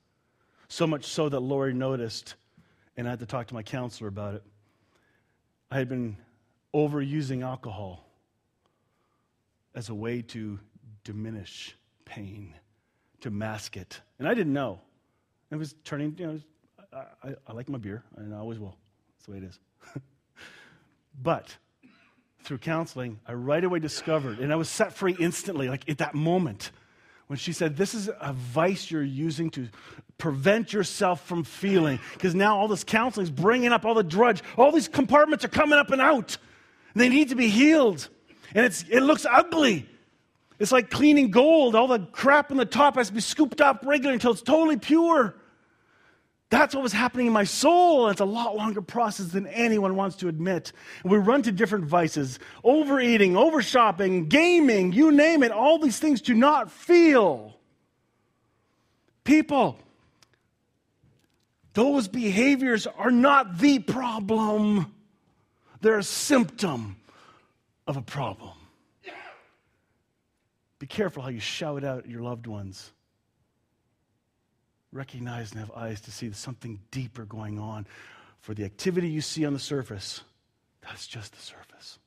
So 0.73 0.87
much 0.87 1.05
so 1.05 1.29
that 1.29 1.39
Lori 1.39 1.71
noticed, 1.71 2.33
and 2.97 3.05
I 3.05 3.11
had 3.11 3.19
to 3.19 3.27
talk 3.27 3.45
to 3.45 3.53
my 3.53 3.61
counselor 3.61 4.07
about 4.07 4.33
it. 4.33 4.43
I 5.69 5.77
had 5.77 5.87
been 5.87 6.17
overusing 6.73 7.43
alcohol 7.43 8.03
as 9.75 9.89
a 9.89 9.93
way 9.93 10.23
to 10.23 10.59
diminish 11.03 11.77
pain, 12.05 12.55
to 13.21 13.29
mask 13.29 13.77
it. 13.77 14.01
And 14.17 14.27
I 14.27 14.33
didn't 14.33 14.53
know. 14.53 14.81
It 15.51 15.57
was 15.57 15.75
turning, 15.83 16.15
you 16.17 16.25
know, 16.25 16.39
I, 16.91 17.27
I, 17.29 17.35
I 17.49 17.53
like 17.53 17.69
my 17.69 17.77
beer, 17.77 18.03
and 18.15 18.33
I 18.33 18.39
always 18.39 18.57
will. 18.57 18.75
That's 19.11 19.27
the 19.27 19.31
way 19.33 19.37
it 19.37 19.43
is. 19.43 19.59
but 21.21 21.55
through 22.45 22.57
counseling, 22.57 23.19
I 23.27 23.33
right 23.33 23.63
away 23.63 23.77
discovered, 23.77 24.39
and 24.39 24.51
I 24.51 24.55
was 24.55 24.69
set 24.69 24.93
free 24.93 25.15
instantly, 25.19 25.69
like 25.69 25.87
at 25.87 25.99
that 25.99 26.15
moment, 26.15 26.71
when 27.27 27.37
she 27.37 27.53
said, 27.53 27.77
This 27.77 27.93
is 27.93 28.09
a 28.19 28.33
vice 28.33 28.91
you're 28.91 29.03
using 29.03 29.49
to 29.51 29.69
prevent 30.17 30.73
yourself 30.73 31.25
from 31.25 31.43
feeling. 31.43 31.99
Because 32.13 32.35
now 32.35 32.57
all 32.57 32.67
this 32.67 32.83
counseling 32.83 33.23
is 33.23 33.31
bringing 33.31 33.71
up 33.71 33.85
all 33.85 33.93
the 33.93 34.03
drudge. 34.03 34.41
All 34.57 34.71
these 34.71 34.87
compartments 34.87 35.43
are 35.45 35.49
coming 35.49 35.79
up 35.79 35.91
and 35.91 36.01
out. 36.01 36.37
And 36.93 37.01
they 37.01 37.09
need 37.09 37.29
to 37.29 37.35
be 37.35 37.49
healed. 37.49 38.07
And 38.53 38.65
it's, 38.65 38.83
it 38.89 39.01
looks 39.01 39.25
ugly. 39.25 39.89
It's 40.59 40.71
like 40.71 40.89
cleaning 40.89 41.31
gold. 41.31 41.75
All 41.75 41.87
the 41.87 41.99
crap 41.99 42.51
in 42.51 42.57
the 42.57 42.65
top 42.65 42.95
has 42.95 43.07
to 43.07 43.13
be 43.13 43.21
scooped 43.21 43.61
up 43.61 43.81
regularly 43.83 44.15
until 44.15 44.31
it's 44.31 44.41
totally 44.41 44.77
pure. 44.77 45.35
That's 46.53 46.75
what 46.75 46.83
was 46.83 46.93
happening 46.93 47.25
in 47.25 47.33
my 47.33 47.45
soul. 47.45 48.09
It's 48.09 48.21
a 48.21 48.25
lot 48.25 48.55
longer 48.55 48.83
process 48.83 49.29
than 49.29 49.47
anyone 49.47 49.95
wants 49.95 50.17
to 50.17 50.27
admit. 50.27 50.71
We 51.03 51.17
run 51.17 51.41
to 51.41 51.51
different 51.51 51.85
vices 51.85 52.37
overeating, 52.63 53.35
over 53.35 53.63
shopping, 53.63 54.29
gaming, 54.29 54.93
you 54.93 55.11
name 55.11 55.41
it. 55.41 55.51
All 55.51 55.79
these 55.79 55.97
things 55.97 56.21
do 56.21 56.35
not 56.35 56.69
feel. 56.69 57.57
People, 59.23 59.79
those 61.73 62.07
behaviors 62.07 62.85
are 62.85 63.09
not 63.09 63.57
the 63.57 63.79
problem, 63.79 64.93
they're 65.81 65.97
a 65.97 66.03
symptom 66.03 66.97
of 67.87 67.97
a 67.97 68.03
problem. 68.03 68.53
Be 70.77 70.85
careful 70.85 71.23
how 71.23 71.29
you 71.29 71.39
shout 71.39 71.83
out 71.83 72.03
at 72.03 72.09
your 72.11 72.21
loved 72.21 72.45
ones 72.45 72.91
recognize 74.93 75.51
and 75.51 75.59
have 75.59 75.71
eyes 75.71 76.01
to 76.01 76.11
see 76.11 76.31
something 76.31 76.79
deeper 76.91 77.25
going 77.25 77.59
on. 77.59 77.85
For 78.39 78.53
the 78.53 78.65
activity 78.65 79.09
you 79.09 79.21
see 79.21 79.45
on 79.45 79.53
the 79.53 79.59
surface, 79.59 80.21
that's 80.81 81.07
just 81.07 81.33
the 81.33 81.41
surface. 81.41 81.99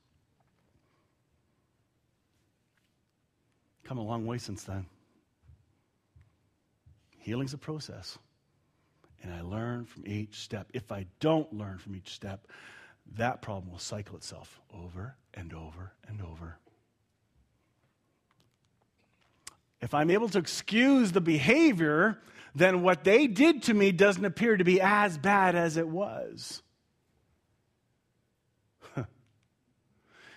Come 3.84 3.98
a 3.98 4.02
long 4.02 4.26
way 4.26 4.38
since 4.38 4.64
then. 4.64 4.86
Healing's 7.18 7.54
a 7.54 7.58
process. 7.58 8.18
And 9.22 9.32
I 9.32 9.40
learn 9.40 9.84
from 9.84 10.06
each 10.06 10.40
step. 10.40 10.68
If 10.72 10.92
I 10.92 11.06
don't 11.20 11.52
learn 11.52 11.78
from 11.78 11.96
each 11.96 12.10
step, 12.10 12.46
that 13.14 13.42
problem 13.42 13.72
will 13.72 13.78
cycle 13.78 14.16
itself 14.16 14.60
over 14.72 15.16
and 15.34 15.52
over 15.52 15.92
and 16.08 16.20
over. 16.20 16.58
If 19.80 19.94
I'm 19.94 20.10
able 20.10 20.28
to 20.30 20.38
excuse 20.38 21.12
the 21.12 21.20
behavior, 21.20 22.18
then 22.56 22.80
what 22.80 23.04
they 23.04 23.26
did 23.26 23.64
to 23.64 23.74
me 23.74 23.92
doesn't 23.92 24.24
appear 24.24 24.56
to 24.56 24.64
be 24.64 24.80
as 24.80 25.18
bad 25.18 25.54
as 25.54 25.76
it 25.76 25.86
was. 25.86 26.62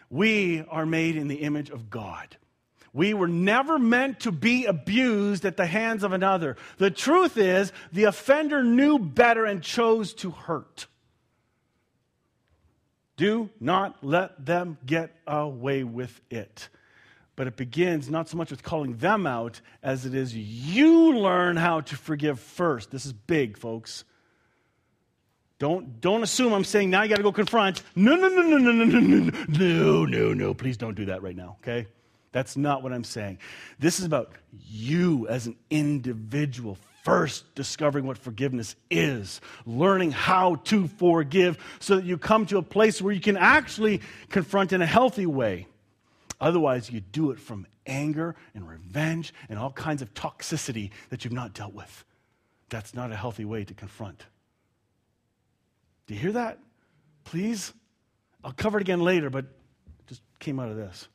we 0.09 0.65
are 0.69 0.85
made 0.85 1.15
in 1.15 1.29
the 1.29 1.37
image 1.37 1.69
of 1.69 1.89
God. 1.89 2.35
We 2.91 3.13
were 3.13 3.29
never 3.29 3.79
meant 3.79 4.21
to 4.21 4.33
be 4.33 4.65
abused 4.65 5.45
at 5.45 5.55
the 5.55 5.65
hands 5.65 6.03
of 6.03 6.11
another. 6.11 6.57
The 6.77 6.91
truth 6.91 7.37
is, 7.37 7.71
the 7.93 8.03
offender 8.03 8.63
knew 8.63 8.99
better 8.99 9.45
and 9.45 9.63
chose 9.63 10.13
to 10.15 10.31
hurt. 10.31 10.87
Do 13.15 13.49
not 13.61 14.03
let 14.03 14.45
them 14.45 14.77
get 14.85 15.15
away 15.25 15.85
with 15.85 16.19
it. 16.29 16.67
But 17.39 17.47
it 17.47 17.55
begins 17.55 18.09
not 18.09 18.27
so 18.27 18.35
much 18.35 18.51
with 18.51 18.63
calling 18.63 18.97
them 18.97 19.25
out 19.25 19.61
as 19.81 20.05
it 20.05 20.13
is 20.13 20.35
you 20.35 21.13
learn 21.13 21.55
how 21.55 21.79
to 21.79 21.95
forgive 21.95 22.37
first. 22.37 22.91
This 22.91 23.05
is 23.05 23.13
big, 23.13 23.57
folks. 23.57 24.03
Don't, 25.57 26.01
don't 26.01 26.21
assume 26.21 26.51
I'm 26.51 26.65
saying 26.65 26.89
now 26.89 27.03
you 27.03 27.07
got 27.07 27.15
to 27.15 27.23
go 27.23 27.31
confront. 27.31 27.81
No, 27.95 28.17
no, 28.17 28.27
no, 28.27 28.41
no, 28.41 28.57
no, 28.57 28.71
no, 28.73 28.83
no, 28.83 28.99
no, 28.99 29.31
no, 29.47 30.05
no, 30.05 30.33
no. 30.33 30.53
Please 30.53 30.75
don't 30.75 30.95
do 30.95 31.05
that 31.05 31.23
right 31.23 31.33
now, 31.33 31.55
okay? 31.61 31.87
That's 32.33 32.57
not 32.57 32.83
what 32.83 32.91
I'm 32.91 33.05
saying. 33.05 33.39
This 33.79 33.99
is 33.99 34.05
about 34.05 34.33
you 34.67 35.25
as 35.29 35.47
an 35.47 35.55
individual 35.69 36.77
first 37.05 37.55
discovering 37.55 38.05
what 38.05 38.17
forgiveness 38.17 38.75
is, 38.91 39.39
learning 39.65 40.11
how 40.11 40.55
to 40.65 40.89
forgive 40.89 41.57
so 41.79 41.95
that 41.95 42.03
you 42.03 42.17
come 42.17 42.45
to 42.47 42.57
a 42.57 42.61
place 42.61 43.01
where 43.01 43.13
you 43.13 43.21
can 43.21 43.37
actually 43.37 44.01
confront 44.27 44.73
in 44.73 44.81
a 44.81 44.85
healthy 44.85 45.25
way. 45.25 45.67
Otherwise, 46.41 46.89
you 46.89 47.01
do 47.01 47.31
it 47.31 47.39
from 47.39 47.67
anger 47.85 48.35
and 48.53 48.67
revenge 48.67 49.33
and 49.49 49.59
all 49.59 49.71
kinds 49.71 50.01
of 50.01 50.13
toxicity 50.13 50.91
that 51.09 51.23
you've 51.23 51.33
not 51.33 51.53
dealt 51.53 51.73
with. 51.73 52.05
That's 52.69 52.93
not 52.93 53.11
a 53.11 53.15
healthy 53.15 53.45
way 53.45 53.65
to 53.65 53.73
confront. 53.73 54.25
Do 56.07 56.13
you 56.13 56.19
hear 56.19 56.31
that? 56.33 56.59
Please? 57.23 57.73
I'll 58.43 58.53
cover 58.53 58.77
it 58.77 58.81
again 58.81 59.01
later, 59.01 59.29
but 59.29 59.45
just 60.07 60.21
came 60.39 60.59
out 60.59 60.69
of 60.69 60.77
this. 60.77 61.07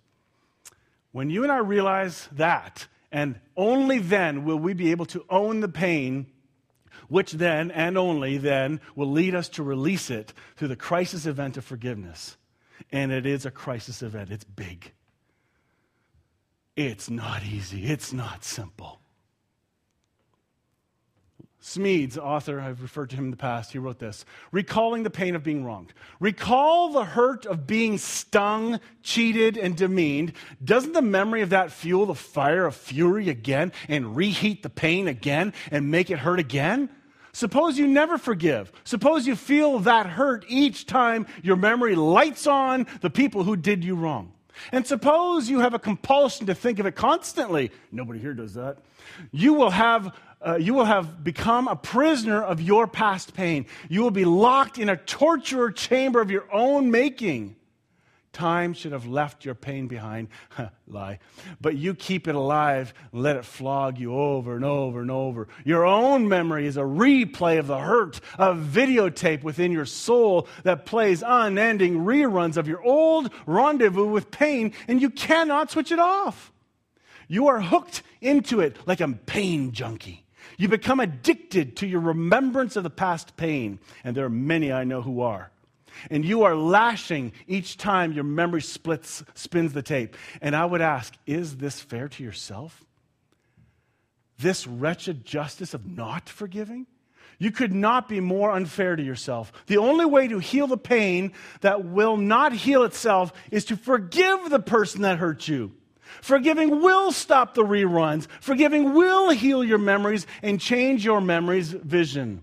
When 1.13 1.31
you 1.31 1.43
and 1.43 1.53
I 1.53 1.59
realize 1.59 2.29
that, 2.33 2.87
and 3.11 3.39
only 3.57 3.99
then 4.01 4.45
will 4.45 4.59
we 4.59 4.75
be 4.75 4.91
able 4.91 5.07
to 5.07 5.25
own 5.31 5.61
the 5.61 5.69
pain, 5.69 6.27
which 7.09 7.33
then 7.33 7.71
and 7.71 7.97
only 7.97 8.37
then 8.39 8.81
will 8.95 9.11
lead 9.11 9.35
us 9.35 9.49
to 9.51 9.63
release 9.63 10.11
it 10.11 10.33
through 10.57 10.69
the 10.69 10.77
crisis 10.77 11.25
event 11.25 11.57
of 11.57 11.65
forgiveness. 11.65 12.37
And 12.91 13.13
it 13.13 13.27
is 13.27 13.47
a 13.47 13.51
crisis 13.51 14.03
event, 14.03 14.31
it's 14.31 14.45
big. 14.45 14.93
It's 16.77 17.09
not 17.09 17.45
easy, 17.45 17.85
it's 17.85 18.13
not 18.13 18.45
simple. 18.45 19.01
Smedes, 21.65 22.19
author, 22.19 22.61
I've 22.61 22.83
referred 22.83 23.09
to 23.11 23.17
him 23.17 23.25
in 23.25 23.31
the 23.31 23.39
past, 23.39 23.73
he 23.73 23.79
wrote 23.79 23.99
this 23.99 24.27
Recalling 24.53 25.03
the 25.03 25.11
pain 25.11 25.35
of 25.35 25.43
being 25.43 25.65
wronged. 25.65 25.95
Recall 26.21 26.93
the 26.93 27.05
hurt 27.05 27.47
of 27.47 27.67
being 27.67 27.97
stung, 27.97 28.81
cheated, 29.03 29.57
and 29.57 29.75
demeaned. 29.75 30.35
Doesn't 30.63 30.93
the 30.93 31.01
memory 31.01 31.41
of 31.41 31.51
that 31.51 31.71
fuel 31.71 32.05
the 32.05 32.15
fire 32.15 32.67
of 32.67 32.75
fury 32.75 33.31
again 33.31 33.73
and 33.89 34.15
reheat 34.15 34.63
the 34.63 34.69
pain 34.69 35.09
again 35.09 35.55
and 35.71 35.91
make 35.91 36.11
it 36.11 36.19
hurt 36.19 36.39
again? 36.39 36.91
Suppose 37.33 37.79
you 37.79 37.87
never 37.89 38.19
forgive. 38.19 38.71
Suppose 38.85 39.27
you 39.27 39.35
feel 39.35 39.79
that 39.81 40.07
hurt 40.07 40.45
each 40.49 40.85
time 40.85 41.27
your 41.43 41.57
memory 41.57 41.95
lights 41.95 42.47
on 42.47 42.87
the 43.01 43.11
people 43.11 43.43
who 43.43 43.57
did 43.57 43.83
you 43.85 43.95
wrong. 43.95 44.35
And 44.73 44.87
suppose 44.87 45.49
you 45.49 45.61
have 45.61 45.75
a 45.75 45.79
compulsion 45.79 46.47
to 46.47 46.55
think 46.55 46.79
of 46.79 46.87
it 46.87 46.95
constantly. 46.95 47.71
Nobody 47.93 48.19
here 48.19 48.35
does 48.35 48.55
that. 48.55 48.79
You 49.33 49.55
will 49.55 49.71
have 49.71 50.15
uh, 50.47 50.57
you 50.57 50.75
will 50.75 50.85
have 50.85 51.25
become 51.25 51.69
a 51.69 51.77
prisoner 51.77 52.43
of 52.43 52.61
your 52.61 52.87
past 52.87 53.33
pain. 53.33 53.65
You 53.89 54.03
will 54.03 54.11
be 54.11 54.27
locked 54.27 54.79
in 54.79 54.91
a 54.91 54.97
torture 54.97 55.71
chamber 55.71 56.21
of 56.21 56.31
your 56.31 56.45
own 56.53 56.91
making. 56.91 57.57
Time 58.35 58.75
should 58.75 58.91
have 58.91 59.07
left 59.07 59.45
your 59.45 59.55
pain 59.55 59.87
behind. 59.87 60.29
Lie. 60.89 61.21
But 61.61 61.77
you 61.77 61.95
keep 61.95 62.29
it 62.29 62.35
alive 62.35 62.93
let 63.13 63.37
it 63.37 63.45
flog 63.45 63.99
you 63.99 64.13
over 64.13 64.57
and 64.57 64.65
over 64.65 65.01
and 65.01 65.11
over. 65.11 65.47
Your 65.65 65.87
own 65.87 66.29
memory 66.29 66.67
is 66.67 66.77
a 66.77 66.83
replay 66.83 67.61
of 67.61 67.69
the 67.69 67.79
hurt, 67.79 68.21
a 68.37 68.53
videotape 68.53 69.45
within 69.45 69.71
your 69.71 69.87
soul 69.87 70.49
that 70.65 70.85
plays 70.85 71.23
unending 71.25 71.99
reruns 71.99 72.57
of 72.57 72.67
your 72.67 72.83
old 72.83 73.31
rendezvous 73.47 74.07
with 74.07 74.33
pain, 74.33 74.73
and 74.89 75.01
you 75.01 75.11
cannot 75.11 75.71
switch 75.71 75.93
it 75.93 76.01
off. 76.01 76.53
You 77.29 77.47
are 77.47 77.61
hooked 77.61 78.03
into 78.21 78.61
it 78.61 78.77
like 78.85 79.01
a 79.01 79.09
pain 79.09 79.71
junkie. 79.71 80.25
You 80.59 80.69
become 80.69 80.99
addicted 80.99 81.77
to 81.77 81.87
your 81.87 82.01
remembrance 82.01 82.75
of 82.75 82.83
the 82.83 82.91
past 82.91 83.37
pain, 83.37 83.79
and 84.03 84.17
there 84.17 84.27
are 84.27 84.31
many 84.31 84.73
I 84.73 84.83
know 84.83 85.03
who 85.03 85.21
are. 85.21 85.51
And 86.11 86.25
you 86.25 86.43
are 86.45 86.57
lashing 86.57 87.33
each 87.47 87.77
time 87.77 88.13
your 88.13 88.25
memory 88.25 88.63
splits, 88.63 89.25
spins 89.35 89.73
the 89.73 89.83
tape. 89.83 90.17
And 90.41 90.55
I 90.55 90.65
would 90.65 90.81
ask, 90.81 91.15
is 91.27 91.57
this 91.57 91.81
fair 91.81 92.09
to 92.09 92.23
yourself? 92.23 92.85
This 94.39 94.67
wretched 94.67 95.25
justice 95.25 95.75
of 95.75 95.87
not 95.87 96.29
forgiving? 96.29 96.87
You 97.39 97.51
could 97.51 97.73
not 97.73 98.09
be 98.09 98.21
more 98.21 98.53
unfair 98.53 98.97
to 98.97 99.03
yourself. 99.03 99.53
The 99.67 99.79
only 99.79 100.05
way 100.05 100.29
to 100.29 100.39
heal 100.39 100.67
the 100.67 100.77
pain 100.77 101.33
that 101.61 101.85
will 101.85 102.17
not 102.17 102.53
heal 102.53 102.85
itself 102.85 103.33
is 103.51 103.65
to 103.67 103.77
forgive 103.77 104.51
the 104.51 104.61
person 104.61 105.03
that 105.03 105.19
hurt 105.19 105.49
you. 105.49 105.73
Forgiving 106.23 106.81
will 106.81 107.13
stop 107.13 107.55
the 107.55 107.65
reruns. 107.65 108.29
Forgiving 108.41 108.95
will 108.95 109.31
heal 109.31 109.65
your 109.65 109.79
memories 109.79 110.27
and 110.43 110.61
change 110.61 111.05
your 111.05 111.21
memory's 111.21 111.71
vision. 111.71 112.43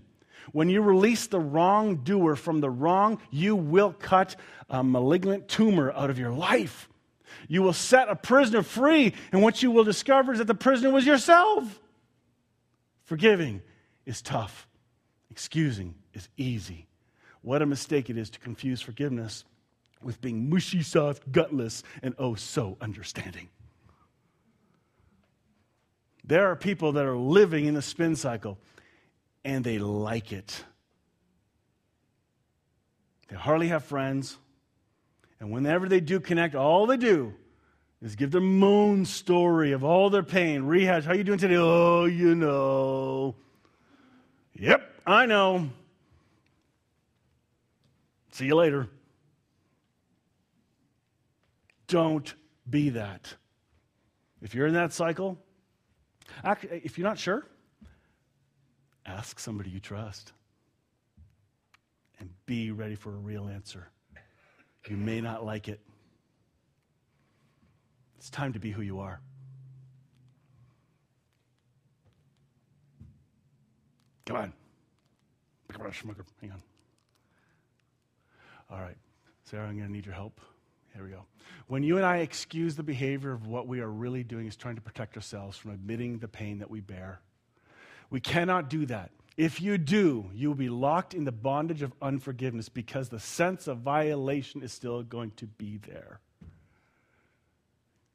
When 0.50 0.68
you 0.68 0.82
release 0.82 1.28
the 1.28 1.38
wrongdoer 1.38 2.36
from 2.36 2.60
the 2.60 2.70
wrong, 2.70 3.20
you 3.30 3.54
will 3.54 3.92
cut 3.92 4.36
a 4.68 4.82
malignant 4.82 5.48
tumor 5.48 5.92
out 5.92 6.10
of 6.10 6.18
your 6.18 6.32
life. 6.32 6.88
You 7.48 7.62
will 7.62 7.72
set 7.72 8.08
a 8.08 8.16
prisoner 8.16 8.62
free, 8.62 9.14
and 9.30 9.42
what 9.42 9.62
you 9.62 9.70
will 9.70 9.84
discover 9.84 10.32
is 10.32 10.38
that 10.38 10.46
the 10.46 10.54
prisoner 10.54 10.90
was 10.90 11.06
yourself. 11.06 11.80
Forgiving 13.04 13.62
is 14.04 14.22
tough, 14.22 14.66
excusing 15.30 15.94
is 16.12 16.28
easy. 16.36 16.86
What 17.42 17.62
a 17.62 17.66
mistake 17.66 18.10
it 18.10 18.16
is 18.16 18.30
to 18.30 18.38
confuse 18.38 18.80
forgiveness 18.80 19.44
with 20.02 20.20
being 20.20 20.50
mushy, 20.50 20.82
soft, 20.82 21.30
gutless, 21.30 21.82
and 22.02 22.14
oh 22.18 22.34
so 22.34 22.76
understanding. 22.80 23.48
There 26.24 26.46
are 26.50 26.56
people 26.56 26.92
that 26.92 27.04
are 27.04 27.16
living 27.16 27.66
in 27.66 27.74
the 27.74 27.82
spin 27.82 28.14
cycle 28.16 28.58
and 29.44 29.64
they 29.64 29.78
like 29.78 30.32
it. 30.32 30.64
They 33.28 33.36
hardly 33.36 33.68
have 33.68 33.84
friends. 33.84 34.36
And 35.40 35.50
whenever 35.50 35.88
they 35.88 36.00
do 36.00 36.20
connect, 36.20 36.54
all 36.54 36.86
they 36.86 36.96
do 36.96 37.34
is 38.00 38.16
give 38.16 38.30
their 38.30 38.40
moan 38.40 39.04
story 39.04 39.72
of 39.72 39.84
all 39.84 40.10
their 40.10 40.22
pain, 40.22 40.64
rehash, 40.64 41.04
how 41.04 41.14
you 41.14 41.24
doing 41.24 41.38
today? 41.38 41.56
Oh, 41.56 42.04
you 42.04 42.34
know. 42.34 43.34
Yep, 44.54 44.82
I 45.06 45.26
know. 45.26 45.70
See 48.32 48.46
you 48.46 48.54
later. 48.54 48.88
Don't 51.86 52.34
be 52.68 52.90
that. 52.90 53.34
If 54.40 54.54
you're 54.54 54.66
in 54.66 54.74
that 54.74 54.92
cycle, 54.92 55.38
if 56.44 56.98
you're 56.98 57.06
not 57.06 57.18
sure, 57.18 57.46
ask 59.06 59.38
somebody 59.38 59.70
you 59.70 59.80
trust 59.80 60.32
and 62.18 62.30
be 62.46 62.70
ready 62.70 62.94
for 62.94 63.10
a 63.10 63.18
real 63.18 63.48
answer. 63.48 63.88
You 64.88 64.96
may 64.96 65.20
not 65.20 65.44
like 65.44 65.68
it. 65.68 65.80
It's 68.18 68.30
time 68.30 68.52
to 68.52 68.60
be 68.60 68.70
who 68.70 68.82
you 68.82 69.00
are. 69.00 69.20
Come 74.26 74.36
on. 74.36 74.52
Hang 76.40 76.52
on. 76.52 76.62
All 78.70 78.80
right. 78.80 78.96
Sarah, 79.44 79.66
I'm 79.66 79.76
going 79.76 79.86
to 79.86 79.92
need 79.92 80.06
your 80.06 80.14
help. 80.14 80.40
Here 80.94 81.04
we 81.04 81.10
go. 81.10 81.24
When 81.66 81.82
you 81.82 81.96
and 81.96 82.06
I 82.06 82.18
excuse 82.18 82.76
the 82.76 82.82
behavior 82.82 83.32
of 83.32 83.46
what 83.46 83.66
we 83.66 83.80
are 83.80 83.90
really 83.90 84.22
doing 84.22 84.46
is 84.46 84.56
trying 84.56 84.76
to 84.76 84.80
protect 84.80 85.16
ourselves 85.16 85.56
from 85.56 85.72
admitting 85.72 86.18
the 86.18 86.28
pain 86.28 86.58
that 86.58 86.70
we 86.70 86.80
bear. 86.80 87.20
We 88.12 88.20
cannot 88.20 88.68
do 88.68 88.84
that. 88.86 89.10
If 89.38 89.62
you 89.62 89.78
do, 89.78 90.30
you 90.34 90.48
will 90.48 90.54
be 90.54 90.68
locked 90.68 91.14
in 91.14 91.24
the 91.24 91.32
bondage 91.32 91.80
of 91.80 91.94
unforgiveness 92.02 92.68
because 92.68 93.08
the 93.08 93.18
sense 93.18 93.66
of 93.66 93.78
violation 93.78 94.62
is 94.62 94.70
still 94.70 95.02
going 95.02 95.30
to 95.36 95.46
be 95.46 95.78
there. 95.78 96.20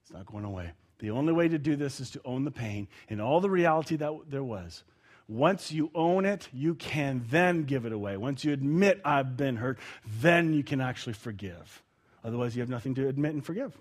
It's 0.04 0.14
not 0.14 0.28
going 0.28 0.46
away. 0.46 0.72
The 1.00 1.10
only 1.10 1.34
way 1.34 1.48
to 1.48 1.58
do 1.58 1.76
this 1.76 2.00
is 2.00 2.12
to 2.12 2.22
own 2.24 2.46
the 2.46 2.52
pain 2.52 2.88
and 3.10 3.20
all 3.20 3.42
the 3.42 3.50
reality 3.50 3.96
that 3.96 4.14
there 4.30 4.44
was. 4.44 4.84
Once 5.28 5.72
you 5.72 5.90
own 5.96 6.26
it, 6.26 6.48
you 6.54 6.76
can 6.76 7.26
then 7.32 7.64
give 7.64 7.88
it 7.88 7.92
away. 7.92 8.18
Once 8.18 8.46
you 8.46 8.54
admit, 8.54 9.02
I've 9.04 9.36
been 9.36 9.58
hurt, 9.58 9.80
then 10.22 10.54
you 10.54 10.64
can 10.64 10.80
actually 10.80 11.14
forgive. 11.14 11.82
Otherwise, 12.24 12.56
you 12.56 12.62
have 12.62 12.70
nothing 12.70 12.94
to 12.96 13.08
admit 13.08 13.34
and 13.34 13.44
forgive. 13.44 13.76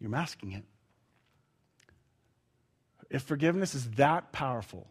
You're 0.00 0.10
masking 0.10 0.52
it. 0.52 0.64
If 3.10 3.22
forgiveness 3.22 3.74
is 3.74 3.90
that 3.92 4.32
powerful 4.32 4.86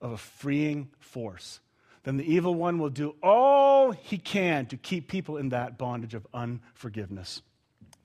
of 0.00 0.12
a 0.12 0.16
freeing 0.16 0.90
force, 0.98 1.60
then 2.02 2.16
the 2.16 2.30
evil 2.30 2.54
one 2.54 2.78
will 2.78 2.90
do 2.90 3.14
all 3.22 3.92
he 3.92 4.18
can 4.18 4.66
to 4.66 4.76
keep 4.76 5.08
people 5.08 5.36
in 5.38 5.48
that 5.50 5.78
bondage 5.78 6.14
of 6.14 6.26
unforgiveness. 6.34 7.42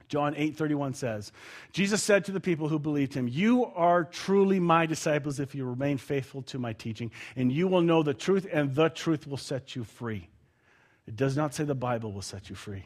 John 0.08 0.34
8:31 0.34 0.96
says, 0.96 1.32
Jesus 1.72 2.02
said 2.02 2.26
to 2.26 2.32
the 2.32 2.40
people 2.40 2.68
who 2.70 2.80
believed 2.80 3.14
him, 3.14 3.28
"You 3.28 3.66
are 3.66 4.04
truly 4.04 4.60
my 4.60 4.88
disciples 4.88 5.40
if 5.40 5.54
you 5.54 5.66
remain 5.66 5.98
faithful 5.98 6.42
to 6.44 6.58
my 6.58 6.74
teaching, 6.74 7.12
and 7.36 7.52
you 7.52 7.68
will 7.68 7.82
know 7.82 8.02
the 8.02 8.16
truth 8.16 8.48
and 8.52 8.74
the 8.74 8.90
truth 8.90 9.28
will 9.28 9.38
set 9.38 9.76
you 9.76 9.84
free." 9.84 10.30
It 11.06 11.16
does 11.16 11.38
not 11.38 11.54
say 11.54 11.64
the 11.64 11.76
Bible 11.76 12.12
will 12.12 12.24
set 12.24 12.50
you 12.50 12.56
free 12.56 12.86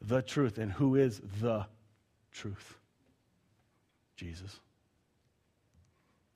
the 0.00 0.22
truth. 0.22 0.58
And 0.58 0.72
who 0.72 0.96
is 0.96 1.20
the 1.40 1.66
truth? 2.32 2.78
Jesus. 4.20 4.60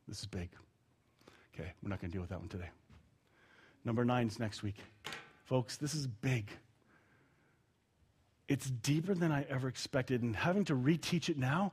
This 0.08 0.20
is 0.20 0.24
big. 0.24 0.48
Okay, 1.54 1.70
we're 1.82 1.90
not 1.90 2.00
going 2.00 2.10
to 2.10 2.14
deal 2.14 2.22
with 2.22 2.30
that 2.30 2.40
one 2.40 2.48
today. 2.48 2.70
Number 3.84 4.06
nine 4.06 4.26
is 4.26 4.38
next 4.38 4.62
week. 4.62 4.76
Folks, 5.44 5.76
this 5.76 5.94
is 5.94 6.06
big. 6.06 6.48
It's 8.48 8.70
deeper 8.70 9.12
than 9.12 9.30
I 9.30 9.44
ever 9.50 9.68
expected, 9.68 10.22
and 10.22 10.34
having 10.34 10.64
to 10.64 10.74
reteach 10.74 11.28
it 11.28 11.36
now, 11.36 11.72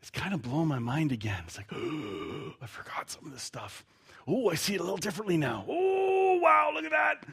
it's 0.00 0.10
kind 0.10 0.34
of 0.34 0.42
blowing 0.42 0.66
my 0.66 0.80
mind 0.80 1.12
again. 1.12 1.44
It's 1.46 1.56
like, 1.56 1.72
oh, 1.72 2.54
I 2.60 2.66
forgot 2.66 3.08
some 3.08 3.24
of 3.26 3.32
this 3.32 3.44
stuff. 3.44 3.84
Oh, 4.26 4.50
I 4.50 4.56
see 4.56 4.74
it 4.74 4.80
a 4.80 4.82
little 4.82 4.96
differently 4.96 5.36
now. 5.36 5.64
Oh, 5.68 6.40
wow, 6.42 6.72
look 6.74 6.84
at 6.84 6.90
that. 6.90 7.24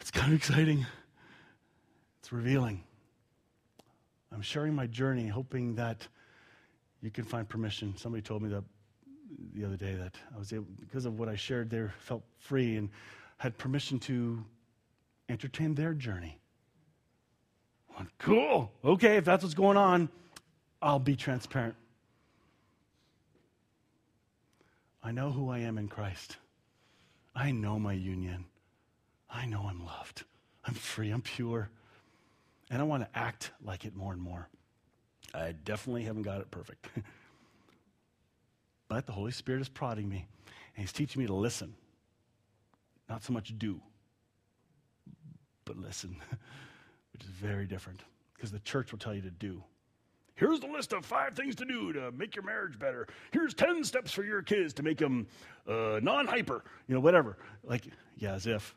It's 0.00 0.12
kind 0.12 0.32
of 0.32 0.38
exciting. 0.38 0.86
It's 2.20 2.30
revealing. 2.30 2.84
I'm 4.32 4.42
sharing 4.42 4.72
my 4.72 4.86
journey, 4.86 5.26
hoping 5.26 5.74
that 5.74 6.06
you 7.04 7.10
can 7.10 7.24
find 7.24 7.46
permission. 7.46 7.94
Somebody 7.96 8.22
told 8.22 8.42
me 8.42 8.48
that 8.48 8.64
the 9.52 9.64
other 9.64 9.76
day 9.76 9.94
that 9.94 10.16
I 10.34 10.38
was 10.38 10.52
able, 10.52 10.66
because 10.80 11.04
of 11.04 11.18
what 11.18 11.28
I 11.28 11.36
shared 11.36 11.68
there, 11.68 11.92
felt 11.98 12.22
free 12.38 12.76
and 12.76 12.88
had 13.36 13.58
permission 13.58 13.98
to 14.00 14.42
entertain 15.28 15.74
their 15.74 15.92
journey. 15.92 16.38
Went, 17.96 18.08
cool. 18.18 18.72
Okay, 18.84 19.16
if 19.18 19.24
that's 19.24 19.44
what's 19.44 19.54
going 19.54 19.76
on, 19.76 20.08
I'll 20.80 20.98
be 20.98 21.14
transparent. 21.14 21.74
I 25.02 25.12
know 25.12 25.30
who 25.30 25.50
I 25.50 25.58
am 25.58 25.76
in 25.76 25.88
Christ. 25.88 26.38
I 27.36 27.50
know 27.50 27.78
my 27.78 27.92
union. 27.92 28.46
I 29.28 29.44
know 29.44 29.66
I'm 29.68 29.84
loved. 29.84 30.24
I'm 30.64 30.74
free. 30.74 31.10
I'm 31.10 31.20
pure. 31.20 31.68
And 32.70 32.80
I 32.80 32.84
want 32.84 33.02
to 33.02 33.18
act 33.18 33.50
like 33.62 33.84
it 33.84 33.94
more 33.94 34.14
and 34.14 34.22
more. 34.22 34.48
I 35.34 35.52
definitely 35.64 36.04
haven't 36.04 36.22
got 36.22 36.40
it 36.40 36.50
perfect. 36.50 36.88
But 38.86 39.06
the 39.06 39.12
Holy 39.12 39.32
Spirit 39.32 39.60
is 39.60 39.68
prodding 39.68 40.08
me, 40.08 40.26
and 40.76 40.82
He's 40.82 40.92
teaching 40.92 41.20
me 41.20 41.26
to 41.26 41.34
listen. 41.34 41.74
Not 43.08 43.22
so 43.22 43.32
much 43.32 43.52
do, 43.58 43.80
but 45.64 45.76
listen, 45.76 46.16
which 47.12 47.22
is 47.22 47.28
very 47.28 47.66
different 47.66 48.00
because 48.34 48.50
the 48.50 48.60
church 48.60 48.92
will 48.92 48.98
tell 48.98 49.14
you 49.14 49.22
to 49.22 49.30
do. 49.30 49.62
Here's 50.36 50.60
the 50.60 50.66
list 50.66 50.92
of 50.92 51.04
five 51.04 51.34
things 51.34 51.54
to 51.56 51.64
do 51.64 51.92
to 51.92 52.10
make 52.12 52.34
your 52.34 52.44
marriage 52.44 52.78
better. 52.78 53.06
Here's 53.30 53.54
10 53.54 53.84
steps 53.84 54.10
for 54.10 54.24
your 54.24 54.42
kids 54.42 54.74
to 54.74 54.82
make 54.82 54.98
them 54.98 55.28
uh, 55.68 56.00
non 56.02 56.26
hyper, 56.26 56.64
you 56.88 56.94
know, 56.94 57.00
whatever. 57.00 57.36
Like, 57.62 57.86
yeah, 58.16 58.34
as 58.34 58.46
if. 58.46 58.74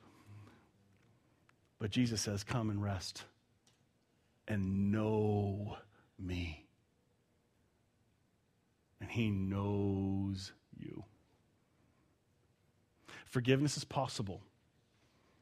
But 1.80 1.90
Jesus 1.90 2.22
says, 2.22 2.44
Come 2.44 2.70
and 2.70 2.84
rest 2.84 3.24
and 4.48 4.92
know 4.92 5.78
me. 6.20 6.66
And 9.00 9.10
he 9.10 9.30
knows 9.30 10.54
you. 10.78 11.04
Forgiveness 13.26 13.78
is 13.78 13.84
possible. 13.84 14.42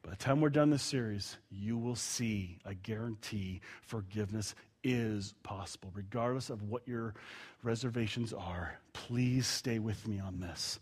By 0.02 0.10
the 0.10 0.16
time 0.16 0.40
we're 0.40 0.50
done 0.50 0.70
this 0.70 0.82
series, 0.82 1.36
you 1.50 1.76
will 1.76 1.96
see, 1.96 2.58
I 2.64 2.74
guarantee, 2.74 3.60
forgiveness 3.82 4.54
is 4.84 5.34
possible. 5.42 5.90
Regardless 5.94 6.48
of 6.48 6.62
what 6.62 6.86
your 6.86 7.14
reservations 7.62 8.32
are, 8.32 8.78
please 8.92 9.46
stay 9.46 9.80
with 9.80 10.06
me 10.06 10.20
on 10.20 10.38
this. 10.38 10.78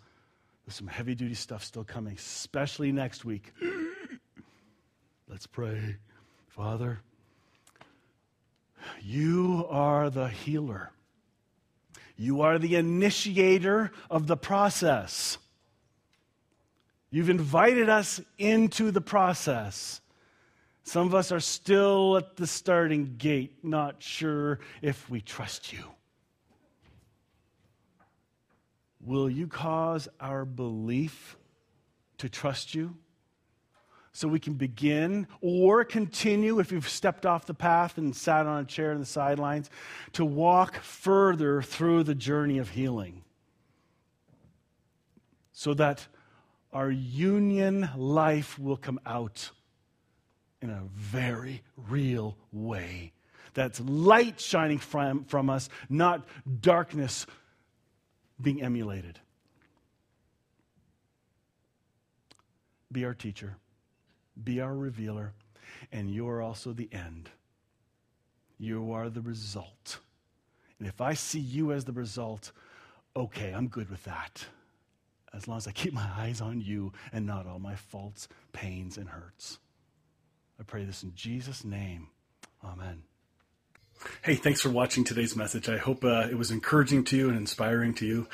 There's 0.66 0.74
some 0.74 0.86
heavy 0.86 1.14
duty 1.14 1.34
stuff 1.34 1.64
still 1.64 1.84
coming, 1.84 2.14
especially 2.14 2.92
next 2.92 3.24
week. 3.24 3.52
Let's 5.28 5.46
pray. 5.46 5.96
Father, 6.48 7.00
you 9.02 9.66
are 9.68 10.10
the 10.10 10.28
healer. 10.28 10.90
You 12.16 12.42
are 12.42 12.58
the 12.58 12.76
initiator 12.76 13.90
of 14.10 14.26
the 14.26 14.36
process. 14.36 15.38
You've 17.10 17.30
invited 17.30 17.88
us 17.88 18.20
into 18.38 18.90
the 18.90 19.00
process. 19.00 20.00
Some 20.84 21.06
of 21.06 21.14
us 21.14 21.32
are 21.32 21.40
still 21.40 22.16
at 22.16 22.36
the 22.36 22.46
starting 22.46 23.16
gate, 23.16 23.64
not 23.64 24.02
sure 24.02 24.60
if 24.82 25.08
we 25.08 25.20
trust 25.20 25.72
you. 25.72 25.84
Will 29.00 29.28
you 29.28 29.46
cause 29.46 30.08
our 30.20 30.44
belief 30.44 31.36
to 32.18 32.28
trust 32.28 32.74
you? 32.74 32.96
So 34.16 34.28
we 34.28 34.38
can 34.38 34.54
begin 34.54 35.26
or 35.40 35.84
continue, 35.84 36.60
if 36.60 36.70
you've 36.70 36.88
stepped 36.88 37.26
off 37.26 37.46
the 37.46 37.52
path 37.52 37.98
and 37.98 38.14
sat 38.14 38.46
on 38.46 38.62
a 38.62 38.64
chair 38.64 38.92
in 38.92 39.00
the 39.00 39.04
sidelines, 39.04 39.68
to 40.12 40.24
walk 40.24 40.76
further 40.76 41.60
through 41.60 42.04
the 42.04 42.14
journey 42.14 42.58
of 42.58 42.70
healing. 42.70 43.24
So 45.52 45.74
that 45.74 46.06
our 46.72 46.92
union 46.92 47.90
life 47.96 48.56
will 48.56 48.76
come 48.76 49.00
out 49.04 49.50
in 50.62 50.70
a 50.70 50.82
very 50.94 51.62
real 51.76 52.36
way. 52.52 53.12
That's 53.52 53.80
light 53.80 54.40
shining 54.40 54.78
from, 54.78 55.24
from 55.24 55.50
us, 55.50 55.68
not 55.88 56.24
darkness 56.60 57.26
being 58.40 58.62
emulated. 58.62 59.18
Be 62.92 63.04
our 63.04 63.14
teacher, 63.14 63.56
be 64.42 64.60
our 64.60 64.74
revealer, 64.74 65.32
and 65.92 66.10
you 66.10 66.28
are 66.28 66.42
also 66.42 66.72
the 66.72 66.88
end. 66.92 67.30
You 68.58 68.92
are 68.92 69.10
the 69.10 69.20
result. 69.20 69.98
And 70.78 70.88
if 70.88 71.00
I 71.00 71.14
see 71.14 71.40
you 71.40 71.72
as 71.72 71.84
the 71.84 71.92
result, 71.92 72.52
okay, 73.16 73.52
I'm 73.52 73.68
good 73.68 73.90
with 73.90 74.04
that 74.04 74.46
as 75.34 75.48
long 75.48 75.56
as 75.56 75.66
I 75.66 75.72
keep 75.72 75.92
my 75.92 76.08
eyes 76.16 76.40
on 76.40 76.60
you 76.60 76.92
and 77.12 77.26
not 77.26 77.46
all 77.46 77.58
my 77.58 77.74
faults, 77.74 78.28
pains, 78.52 78.96
and 78.96 79.08
hurts. 79.08 79.58
I 80.58 80.62
pray 80.62 80.84
this 80.84 81.02
in 81.02 81.14
Jesus' 81.14 81.64
name. 81.64 82.08
Amen. 82.64 83.02
Hey, 84.22 84.34
thanks 84.34 84.60
for 84.60 84.70
watching 84.70 85.04
today's 85.04 85.36
message. 85.36 85.68
I 85.68 85.76
hope 85.76 86.04
uh, 86.04 86.28
it 86.30 86.36
was 86.36 86.50
encouraging 86.50 87.04
to 87.04 87.16
you 87.16 87.28
and 87.28 87.36
inspiring 87.36 87.94
to 87.94 88.06
you. 88.06 88.26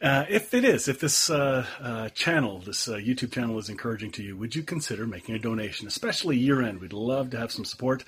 Uh, 0.00 0.24
if 0.28 0.54
it 0.54 0.64
is, 0.64 0.88
if 0.88 1.00
this 1.00 1.30
uh, 1.30 1.66
uh 1.80 2.08
channel, 2.10 2.60
this 2.60 2.88
uh, 2.88 2.94
YouTube 2.94 3.32
channel 3.32 3.58
is 3.58 3.68
encouraging 3.68 4.10
to 4.12 4.22
you, 4.22 4.36
would 4.36 4.54
you 4.54 4.62
consider 4.62 5.06
making 5.06 5.34
a 5.34 5.38
donation, 5.38 5.86
especially 5.86 6.36
year 6.36 6.62
end? 6.62 6.80
We'd 6.80 6.92
love 6.92 7.30
to 7.30 7.38
have 7.38 7.52
some 7.52 7.64
support 7.64 8.04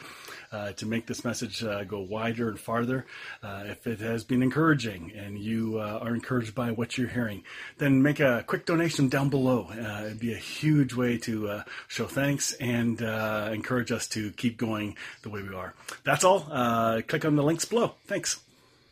uh, 0.52 0.72
to 0.72 0.86
make 0.86 1.06
this 1.06 1.24
message 1.24 1.62
uh, 1.62 1.84
go 1.84 2.00
wider 2.00 2.48
and 2.48 2.58
farther. 2.58 3.06
Uh, 3.42 3.64
if 3.66 3.86
it 3.86 4.00
has 4.00 4.24
been 4.24 4.42
encouraging 4.42 5.12
and 5.16 5.38
you 5.38 5.78
uh, 5.78 5.98
are 6.02 6.14
encouraged 6.14 6.54
by 6.54 6.70
what 6.70 6.98
you're 6.98 7.08
hearing, 7.08 7.42
then 7.78 8.02
make 8.02 8.20
a 8.20 8.44
quick 8.46 8.66
donation 8.66 9.08
down 9.08 9.28
below. 9.28 9.68
it'd 10.04 10.20
be 10.20 10.32
a 10.32 10.36
huge 10.36 10.94
way 10.94 11.16
to 11.18 11.62
show 11.88 12.06
thanks 12.06 12.52
and 12.54 13.00
encourage 13.00 13.92
us 13.92 14.06
to 14.06 14.30
keep 14.32 14.56
going 14.56 14.96
the 15.22 15.30
way 15.30 15.42
we 15.42 15.54
are. 15.54 15.74
That's 16.04 16.24
all 16.24 16.40
click 17.02 17.24
on 17.24 17.36
the 17.36 17.42
links 17.42 17.64
below. 17.64 17.94
Thanks. 18.06 18.40